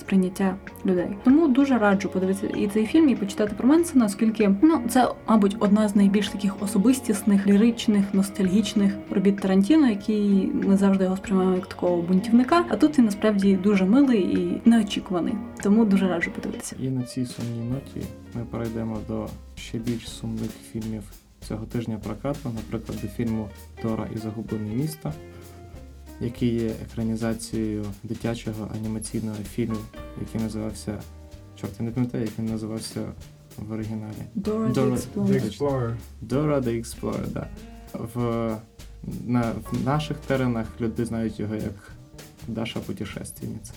сприйняття 0.09 0.55
людей. 0.85 1.07
Тому 1.23 1.47
дуже 1.47 1.77
раджу 1.77 2.09
подивитися 2.13 2.47
і 2.47 2.67
цей 2.67 2.85
фільм, 2.85 3.09
і 3.09 3.15
почитати 3.15 3.55
про 3.57 3.67
Менсона, 3.67 4.05
оскільки 4.05 4.55
ну 4.61 4.81
це, 4.89 5.11
мабуть, 5.27 5.55
одна 5.59 5.87
з 5.87 5.95
найбільш 5.95 6.29
таких 6.29 6.63
особистісних, 6.63 7.47
ліричних, 7.47 8.13
ностальгічних 8.13 8.93
робіт 9.09 9.39
Тарантіно, 9.39 9.89
який 9.89 10.51
ми 10.53 10.77
завжди 10.77 11.03
його 11.03 11.17
сприймаємо 11.17 11.55
як 11.55 11.67
такого 11.67 12.01
бунтівника. 12.01 12.65
А 12.69 12.75
тут 12.75 12.97
він 12.97 13.05
насправді 13.05 13.55
дуже 13.55 13.85
милий 13.85 14.21
і 14.21 14.61
неочікуваний. 14.65 15.33
Тому 15.63 15.85
дуже 15.85 16.07
раджу 16.07 16.31
подивитися. 16.35 16.75
І 16.79 16.89
на 16.89 17.03
цій 17.03 17.25
сумній 17.25 17.69
ноті 17.69 18.07
ми 18.33 18.45
перейдемо 18.51 18.97
до 19.07 19.27
ще 19.55 19.77
більш 19.77 20.09
сумних 20.09 20.51
фільмів 20.71 21.03
цього 21.47 21.65
тижня 21.65 21.97
прокату, 22.03 22.51
наприклад, 22.55 22.99
до 23.01 23.07
фільму 23.07 23.49
Тора 23.81 24.07
і 24.15 24.17
загублене 24.17 24.75
місто, 24.75 25.13
який 26.21 26.53
є 26.55 26.71
екранізацією 26.91 27.85
дитячого 28.03 28.71
анімаційного 28.75 29.37
фільму, 29.55 29.79
який 30.19 30.41
називався. 30.41 30.99
Чорт, 31.61 31.73
я 31.79 31.85
не 31.85 31.91
пам'ятаю, 31.91 32.23
як 32.23 32.33
він 32.39 32.45
називався 32.45 33.01
в 33.57 33.71
оригіналі. 33.71 34.13
Дора- 34.35 34.71
The 35.15 35.43
Explorer. 35.45 35.95
Dora 36.27 36.61
the 36.63 36.83
Explorer, 36.83 37.27
да. 37.27 37.47
В, 37.93 38.55
на, 39.27 39.41
в 39.71 39.85
наших 39.85 40.17
теренах 40.17 40.67
люди 40.81 41.05
знають 41.05 41.39
його 41.39 41.55
як 41.55 41.91
Даша 42.47 42.79
путешественниця. 42.79 43.73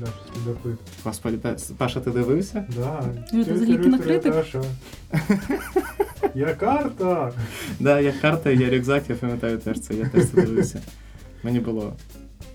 Да, 0.00 0.06
следопит. 0.32 0.76
Господи, 1.04 1.38
та, 1.38 1.56
Паша, 1.76 2.00
ти 2.00 2.10
дивився? 2.10 2.64
Да. 2.76 3.04
Ну, 3.32 3.44
це 3.44 3.52
взагалі 3.52 3.78
кінокритик. 3.78 4.32
Даша. 4.32 4.62
Я 6.34 6.54
карта! 6.54 7.32
Да, 7.80 8.00
як 8.00 8.20
карта, 8.20 8.50
я 8.50 8.70
рюкзак, 8.70 9.10
я 9.10 9.16
пам'ятаю 9.16 9.58
теж 9.58 9.80
це, 9.80 9.94
я 9.94 10.08
теж 10.08 10.26
це 10.28 10.42
дивився. 10.42 10.80
Мені 11.42 11.60
було 11.60 11.92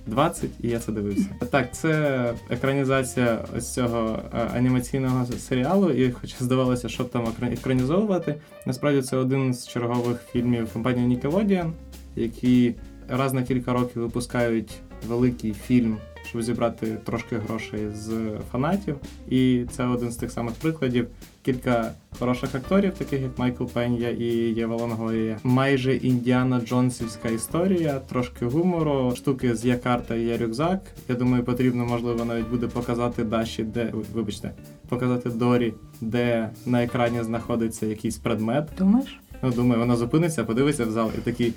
20, 0.08 0.50
і 0.62 0.68
я 0.68 0.80
це 0.80 0.92
дивився. 0.92 1.30
Так, 1.52 1.76
це 1.76 2.34
екранізація 2.50 3.46
ось 3.58 3.74
цього 3.74 4.20
е, 4.34 4.38
анімаційного 4.56 5.26
серіалу, 5.26 5.90
і 5.90 6.12
хоча 6.12 6.36
здавалося, 6.40 6.90
що 6.90 7.04
там 7.04 7.28
екранізовувати, 7.52 8.36
насправді 8.66 9.02
це 9.02 9.18
один 9.18 9.54
з 9.54 9.68
чергових 9.68 10.22
фільмів 10.32 10.74
компанії 10.74 11.18
Nickelodeon, 11.18 11.72
які 12.16 12.76
раз 13.10 13.34
на 13.34 13.44
кілька 13.44 13.74
років 13.74 14.02
випускають 14.02 14.72
великий 15.08 15.54
фільм, 15.54 15.98
щоб 16.26 16.42
зібрати 16.42 16.98
трошки 17.06 17.38
грошей 17.38 17.90
з 17.96 18.32
фанатів. 18.52 18.96
І 19.30 19.66
це 19.72 19.86
один 19.86 20.12
з 20.12 20.16
тих 20.16 20.32
самих 20.32 20.54
прикладів. 20.54 21.08
Кілька 21.48 21.92
хороших 22.20 22.56
акторів, 22.56 22.94
таких 22.94 23.22
як 23.22 23.40
Майкл 23.40 23.64
Пенья 23.66 24.10
і 24.10 24.26
Єва 24.56 24.76
Лонгорія. 24.76 25.40
Майже 25.44 25.96
індіана 25.96 26.62
Джонсівська 26.62 27.30
історія, 27.30 28.02
трошки 28.10 28.46
гумору, 28.46 29.14
штуки 29.16 29.56
з 29.56 29.66
є 29.66 29.78
карта 29.78 30.16
і 30.16 30.24
є 30.24 30.38
рюкзак. 30.38 30.82
Я 31.10 31.16
думаю, 31.16 31.44
потрібно, 31.44 31.86
можливо, 31.86 32.26
навіть 32.26 32.50
буде 32.50 32.68
показати 32.68 33.24
Даші, 33.24 33.64
де 33.64 33.94
вибачте, 34.14 34.52
показати 34.90 35.30
Дорі, 35.30 35.74
де 36.02 36.50
на 36.66 36.84
екрані 36.84 37.24
знаходиться 37.24 37.86
якийсь 37.86 38.18
предмет. 38.18 38.70
Думаєш? 38.78 39.20
Ну, 39.44 39.52
думаю, 39.52 39.80
вона 39.80 39.96
зупиниться, 39.96 40.44
подивиться 40.44 40.86
в 40.86 40.92
зал 40.92 41.12
і 41.18 41.22
такий, 41.22 41.54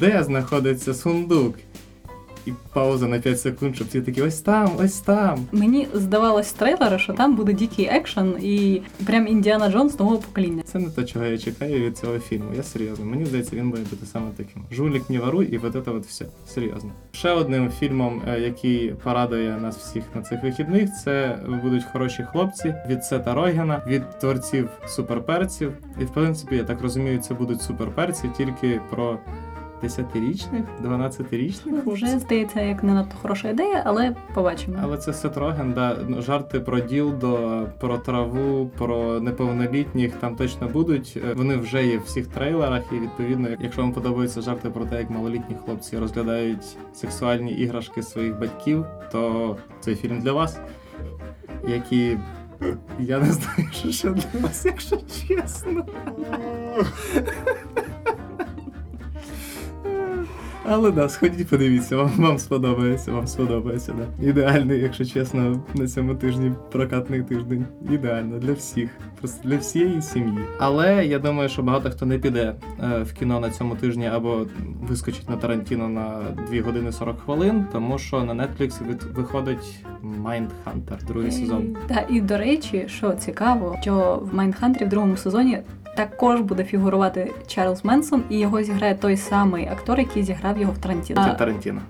де 0.00 0.22
знаходиться 0.22 0.94
сундук? 0.94 1.54
І 2.46 2.52
пауза 2.72 3.06
на 3.06 3.18
5 3.18 3.40
секунд, 3.40 3.74
щоб 3.74 3.88
всі 3.88 4.00
такі 4.00 4.22
ось 4.22 4.40
там, 4.40 4.70
ось 4.78 5.00
там. 5.00 5.46
Мені 5.52 5.88
здавалось 5.94 6.46
з 6.46 6.52
трейлера, 6.52 6.98
що 6.98 7.12
там 7.12 7.36
буде 7.36 7.52
дикий 7.52 7.86
екшен 7.86 8.36
і 8.42 8.82
прям 9.06 9.28
Індіана 9.28 9.70
Джонс 9.70 9.98
нового 9.98 10.18
покоління. 10.18 10.62
Це 10.66 10.78
не 10.78 10.90
те, 10.90 11.04
чого 11.04 11.24
я 11.24 11.38
чекаю 11.38 11.86
від 11.86 11.98
цього 11.98 12.18
фільму. 12.18 12.50
Я 12.56 12.62
серйозно. 12.62 13.04
Мені 13.04 13.26
здається, 13.26 13.56
він 13.56 13.70
буде 13.70 13.82
бути 13.90 14.06
саме 14.06 14.26
таким. 14.36 14.62
Жулік 14.72 15.10
не 15.10 15.18
воруй, 15.18 15.46
і 15.46 15.58
от 15.58 15.84
це 15.84 15.90
от 15.90 16.06
все. 16.06 16.26
Серйозно. 16.46 16.90
Ще 17.12 17.30
одним 17.30 17.70
фільмом, 17.70 18.22
е, 18.28 18.40
який 18.40 18.88
порадує 18.88 19.58
нас 19.62 19.76
всіх 19.76 20.04
на 20.14 20.22
цих 20.22 20.42
вихідних, 20.42 20.90
це 21.04 21.38
будуть 21.62 21.84
хороші 21.92 22.26
хлопці 22.32 22.74
від 22.88 23.04
Сета 23.04 23.34
Рогена, 23.34 23.82
від 23.86 24.18
творців 24.18 24.68
суперперців. 24.86 25.72
І 26.00 26.04
в 26.04 26.10
принципі, 26.10 26.56
я 26.56 26.64
так 26.64 26.82
розумію, 26.82 27.18
це 27.18 27.34
будуть 27.34 27.62
суперперці 27.62 28.30
тільки 28.36 28.80
про 28.90 29.18
10-річних, 29.84 30.62
12-річних 30.84 31.72
Вже 31.72 31.82
хлопців. 31.82 32.18
здається, 32.18 32.60
як 32.60 32.82
не 32.82 32.94
надто 32.94 33.16
хороша 33.22 33.48
ідея, 33.48 33.82
але 33.86 34.16
побачимо. 34.34 34.76
Але 34.82 34.96
це 34.98 35.12
Сет 35.12 35.36
Роген, 35.36 35.72
да. 35.72 35.96
Ну, 36.08 36.22
жарти 36.22 36.60
про 36.60 36.80
ділдо, 36.80 37.62
про 37.80 37.98
траву, 37.98 38.70
про 38.78 39.20
неповнолітніх 39.20 40.12
там 40.12 40.36
точно 40.36 40.68
будуть. 40.68 41.18
Е, 41.30 41.34
Вони 41.34 41.56
вже 41.56 41.86
є 41.86 41.98
в 41.98 42.02
всіх 42.02 42.26
трейлерах, 42.26 42.82
і 42.92 42.94
відповідно, 42.94 43.48
якщо 43.60 43.82
вам 43.82 43.92
подобаються 43.92 44.40
жарти 44.40 44.70
про 44.70 44.84
те, 44.84 44.98
як 44.98 45.10
малолітні 45.10 45.56
хлопці 45.64 45.98
розглядають 45.98 46.76
сексуальні 46.94 47.52
іграшки 47.52 48.02
своїх 48.02 48.38
батьків, 48.38 48.84
то 49.12 49.56
цей 49.80 49.94
фільм 49.94 50.20
для 50.20 50.32
вас. 50.32 50.58
Які 51.68 52.18
я 52.98 53.18
не 53.18 53.32
знаю, 53.32 53.68
що 53.72 53.90
ще 53.92 54.10
для 54.10 54.40
вас, 54.40 54.64
якщо 54.64 54.96
чесно. 54.96 55.84
Але 60.68 60.90
да, 60.90 61.08
сходіть, 61.08 61.48
подивіться, 61.48 61.96
вам, 61.96 62.10
вам 62.18 62.38
сподобається, 62.38 63.12
вам 63.12 63.26
сподобається, 63.26 63.92
да. 63.98 64.26
Ідеальний, 64.28 64.80
якщо 64.80 65.04
чесно, 65.04 65.60
на 65.74 65.86
цьому 65.88 66.14
тижні 66.14 66.52
прокатний 66.72 67.22
тиждень. 67.22 67.66
Ідеально 67.90 68.38
для 68.38 68.52
всіх, 68.52 68.90
просто 69.20 69.48
для 69.48 69.56
всієї 69.56 70.02
сім'ї. 70.02 70.38
Але 70.58 71.06
я 71.06 71.18
думаю, 71.18 71.48
що 71.48 71.62
багато 71.62 71.90
хто 71.90 72.06
не 72.06 72.18
піде 72.18 72.54
е, 72.82 73.02
в 73.02 73.12
кіно 73.12 73.40
на 73.40 73.50
цьому 73.50 73.76
тижні 73.76 74.06
або 74.06 74.46
вискочить 74.88 75.28
на 75.30 75.36
Тарантіно 75.36 75.88
на 75.88 76.20
2 76.50 76.62
години 76.62 76.92
40 76.92 77.20
хвилин, 77.20 77.66
тому 77.72 77.98
що 77.98 78.24
на 78.24 78.34
Netflix 78.34 78.88
від- 78.88 79.02
виходить 79.02 79.84
Mindhunter, 80.24 81.06
другий 81.06 81.30
сезон. 81.30 81.76
Та 81.88 82.06
і 82.10 82.20
до 82.20 82.38
речі, 82.38 82.84
що 82.86 83.12
цікаво, 83.12 83.76
що 83.80 84.22
в 84.32 84.34
Майндхантері 84.34 84.84
в 84.84 84.88
другому 84.88 85.16
сезоні 85.16 85.58
також 85.94 86.40
буде 86.40 86.64
фігурувати 86.64 87.32
Чарльз 87.46 87.84
Менсон, 87.84 88.22
і 88.30 88.38
його 88.38 88.62
зіграє 88.62 88.94
той 88.94 89.16
самий 89.16 89.68
актор, 89.68 89.98
який 89.98 90.22
зіграв 90.22 90.58
його 90.58 90.72
в 90.72 90.78
Тарантіно. 90.78 91.24
Це 91.24 91.34
Тарантіно. 91.34 91.80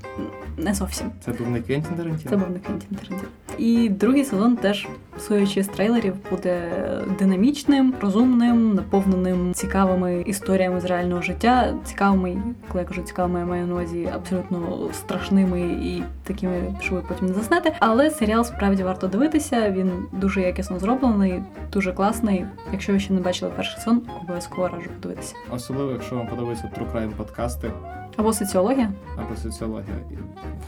не 0.59 0.75
зовсім. 0.75 1.11
Це 1.25 1.33
був 1.33 1.51
не 1.51 1.61
Квентін 1.61 1.95
Тарантіно? 1.97 2.31
Це 2.31 2.37
був 2.37 2.51
не 2.51 2.59
Квентін 2.59 2.99
Тарантіно. 2.99 3.31
І 3.59 3.89
другий 3.89 4.25
сезон 4.25 4.57
теж, 4.57 4.89
судячи 5.19 5.63
з 5.63 5.69
трейлерів, 5.69 6.15
буде 6.31 6.71
динамічним, 7.19 7.95
розумним, 8.01 8.75
наповненим 8.75 9.55
цікавими 9.55 10.21
історіями 10.23 10.81
з 10.81 10.85
реального 10.85 11.23
життя. 11.23 11.75
Цікавими, 11.85 12.43
коли 12.69 12.83
я 12.83 12.89
кажу 12.89 13.03
цікавими, 13.03 13.39
я 13.41 13.47
маю 13.47 13.67
на 13.67 13.73
увазі 13.75 14.09
абсолютно 14.15 14.89
страшними 14.93 15.61
і 15.61 16.03
такими, 16.23 16.75
що 16.81 16.95
ви 16.95 17.03
потім 17.09 17.27
не 17.27 17.35
заснете. 17.35 17.73
Але 17.81 18.11
серіал 18.11 18.45
справді 18.45 18.83
варто 18.83 19.07
дивитися. 19.09 19.71
Він 19.71 19.91
дуже 20.13 20.41
якісно 20.41 20.79
зроблений, 20.79 21.43
дуже 21.73 21.93
класний. 21.93 22.47
Якщо 22.73 22.93
ви 22.93 23.01
ще 23.01 23.13
не 23.13 23.21
бачили 23.21 23.53
перший 23.57 23.79
сезон, 23.79 24.03
обов'язково 24.23 24.69
раджу 24.69 24.91
подивитися. 25.01 25.35
Особливо, 25.51 25.93
якщо 25.93 26.17
вам 26.17 26.27
подобаються 26.27 26.71
True 26.79 26.93
Crime 26.93 27.11
подкасти 27.17 27.71
Або 28.17 28.33
соціологія. 28.33 28.91
або 29.17 29.37
соціологія. 29.37 29.97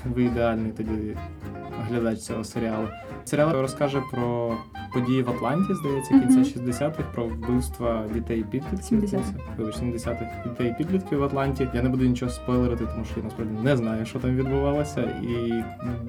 Ви 0.05 0.23
ідеальний 0.25 0.73
тоді 0.73 1.17
глядач 1.89 2.19
цього 2.19 2.45
серіалу. 2.45 2.89
Серіал 3.27 3.53
розкаже 3.53 4.03
про 4.11 4.55
події 4.95 5.23
в 5.23 5.31
Атланті, 5.31 5.75
здається, 5.75 6.11
кінця 6.11 6.35
Мгм. 6.35 6.45
60-х, 6.45 7.03
про 7.15 7.25
вбивства 7.25 8.05
дітей 8.15 8.45
підлітків. 8.51 8.99
70-х. 8.99 9.33
Вибач, 9.59 9.77
70-х 9.77 10.49
дітей 10.49 10.75
підлітків 10.79 11.19
в 11.19 11.25
Атланті. 11.25 11.69
Я 11.75 11.83
не 11.83 11.89
буду 11.89 12.05
нічого 12.05 12.31
спойлерити, 12.31 12.87
тому 12.87 13.05
що 13.05 13.15
я 13.17 13.25
насправді 13.25 13.55
не 13.65 13.77
знаю, 13.77 14.07
що 14.07 14.19
там 14.19 14.37
відбувалося, 14.37 15.01
і 15.03 15.65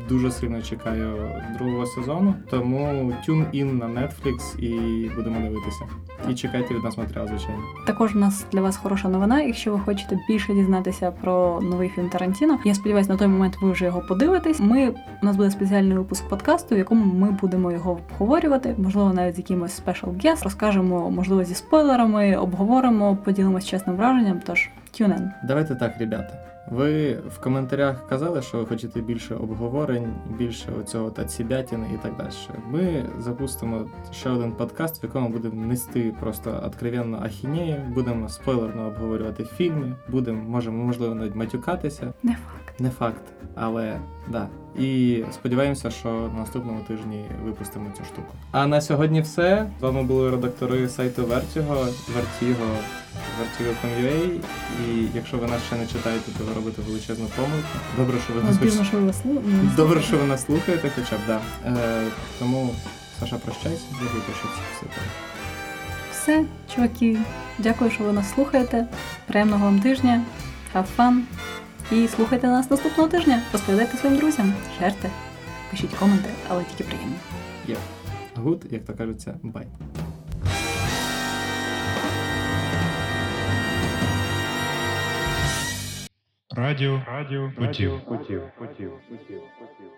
дуже 0.09 0.31
сильно 0.31 0.61
чекаю 0.61 1.31
другого 1.57 1.85
сезону. 1.85 2.33
Тому 2.49 3.13
tune 3.27 3.45
in 3.53 3.73
на 3.73 3.85
Netflix 3.85 4.59
і 4.59 5.09
будемо 5.15 5.39
дивитися. 5.39 5.85
І 6.29 6.35
чекайте 6.35 6.73
від 6.73 6.83
нас 6.83 6.97
матеріал, 6.97 7.27
звичайно. 7.27 7.61
Також 7.87 8.15
у 8.15 8.19
нас 8.19 8.45
для 8.51 8.61
вас 8.61 8.77
хороша 8.77 9.09
новина. 9.09 9.41
Якщо 9.41 9.71
ви 9.71 9.79
хочете 9.79 10.19
більше 10.29 10.53
дізнатися 10.53 11.11
про 11.11 11.61
новий 11.61 11.89
фільм 11.89 12.09
Тарантіно, 12.09 12.59
я 12.65 12.73
сподіваюся, 12.75 13.11
на 13.11 13.17
той 13.17 13.27
момент 13.27 13.57
ви 13.61 13.71
вже 13.71 13.85
його 13.85 14.01
подивитесь. 14.01 14.59
Ми 14.59 14.93
у 15.23 15.25
нас 15.25 15.35
буде 15.35 15.51
спеціальний 15.51 15.97
випуск 15.97 16.29
подкасту, 16.29 16.75
в 16.75 16.77
якому 16.77 17.06
ми 17.13 17.31
будемо 17.31 17.71
його 17.71 17.91
обговорювати, 17.91 18.75
можливо, 18.77 19.13
навіть 19.13 19.35
з 19.35 19.37
якимось 19.37 19.71
спешл 19.71 20.07
guest, 20.07 20.43
розкажемо, 20.43 21.11
можливо, 21.11 21.43
зі 21.43 21.55
спойлерами, 21.55 22.35
обговоримо, 22.35 23.15
поділимось 23.15 23.65
чесним 23.65 23.95
враженням. 23.95 24.39
Тож 24.45 24.69
тюнен. 24.97 25.31
Давайте 25.43 25.75
так, 25.75 25.97
ребята. 25.99 26.47
Ви 26.71 27.13
в 27.13 27.39
коментарях 27.39 28.07
казали, 28.07 28.41
що 28.41 28.57
ви 28.57 28.65
хочете 28.65 29.01
більше 29.01 29.35
обговорень, 29.35 30.13
більше 30.37 30.71
оцього 30.79 31.11
та 31.11 31.25
цібятіни 31.25 31.87
і 31.93 31.97
так 31.97 32.17
далі. 32.17 32.29
Ми 32.71 33.05
запустимо 33.19 33.85
ще 34.11 34.29
один 34.29 34.51
подкаст, 34.51 35.03
в 35.03 35.05
якому 35.05 35.29
будемо 35.29 35.65
нести 35.65 36.13
просто 36.19 36.63
откровенну 36.65 37.17
ахінею, 37.23 37.81
будемо 37.93 38.29
спойлерно 38.29 38.87
обговорювати 38.87 39.43
фільми, 39.43 39.95
будемо, 40.09 40.43
можемо, 40.43 40.85
можливо, 40.85 41.15
навіть 41.15 41.35
матюкатися. 41.35 42.13
Не 42.23 42.31
факт. 42.31 42.79
Не 42.79 42.89
факт, 42.89 43.23
але 43.55 43.99
да. 44.31 44.47
І 44.77 45.23
сподіваємося, 45.33 45.91
що 45.91 46.09
на 46.09 46.39
наступному 46.39 46.79
тижні 46.87 47.25
випустимо 47.45 47.85
цю 47.97 48.05
штуку. 48.05 48.33
А 48.51 48.67
на 48.67 48.81
сьогодні 48.81 49.21
все. 49.21 49.67
З 49.79 49.83
вами 49.83 50.03
були 50.03 50.31
редактори 50.31 50.89
сайту 50.89 51.21
Vertigo, 51.23 51.87
Vertigo, 52.15 52.67
Vertigo.com.ua. 53.39 54.39
І 54.87 55.07
якщо 55.15 55.37
ви 55.37 55.47
нас 55.47 55.63
ще 55.67 55.75
не 55.75 55.87
читаєте, 55.87 56.31
то 56.37 56.43
ви 56.43 56.53
робите 56.53 56.81
величезну 56.87 57.25
помилку. 57.35 57.67
Добре, 57.97 58.17
що 58.25 58.33
ви 58.33 58.41
нас 58.43 58.61
Нас 58.61 58.75
хоч... 58.77 58.87
що 58.87 58.97
ви 58.97 59.05
вас 59.05 59.23
слу- 59.25 59.75
Добре, 59.75 60.01
що 60.01 60.17
ви 60.17 60.23
нас 60.25 60.45
слухаєте, 60.45 60.91
хоча 60.95 61.15
б 61.15 61.19
да. 61.27 61.39
Е, 61.65 62.03
тому 62.39 62.69
Саша, 63.19 63.35
прощайся, 63.37 63.83
дякую, 63.91 64.23
що 64.39 64.47
це 64.47 64.61
все. 64.75 64.85
так. 64.85 65.03
Все, 66.11 66.43
чуваки. 66.75 67.17
Дякую, 67.59 67.91
що 67.91 68.03
ви 68.03 68.13
нас 68.13 68.33
слухаєте. 68.33 68.87
Приємного 69.27 69.65
вам 69.65 69.79
тижня. 69.79 70.21
Have 70.75 70.85
fun. 70.97 71.19
І 71.91 72.07
слухайте 72.07 72.47
нас 72.47 72.71
наступного 72.71 73.09
тижня. 73.09 73.41
Розповідайте 73.51 73.97
своїм 73.97 74.19
друзям, 74.19 74.53
шерте, 74.79 75.09
пишіть 75.71 75.93
коменти, 75.93 76.29
але 76.49 76.63
тільки 76.63 76.83
приємні. 76.83 77.15
Yeah. 77.69 77.77
Гуд, 78.35 78.65
як 78.71 78.85
то 78.85 78.93
кажеться, 78.93 79.39
бай. 79.43 79.67
Радіо. 86.55 87.01
Радіо. 87.07 87.51
Путів. 87.57 88.01
Путів, 88.07 88.41
путів, 88.57 88.91
путів, 89.09 89.41
путів. 89.59 89.91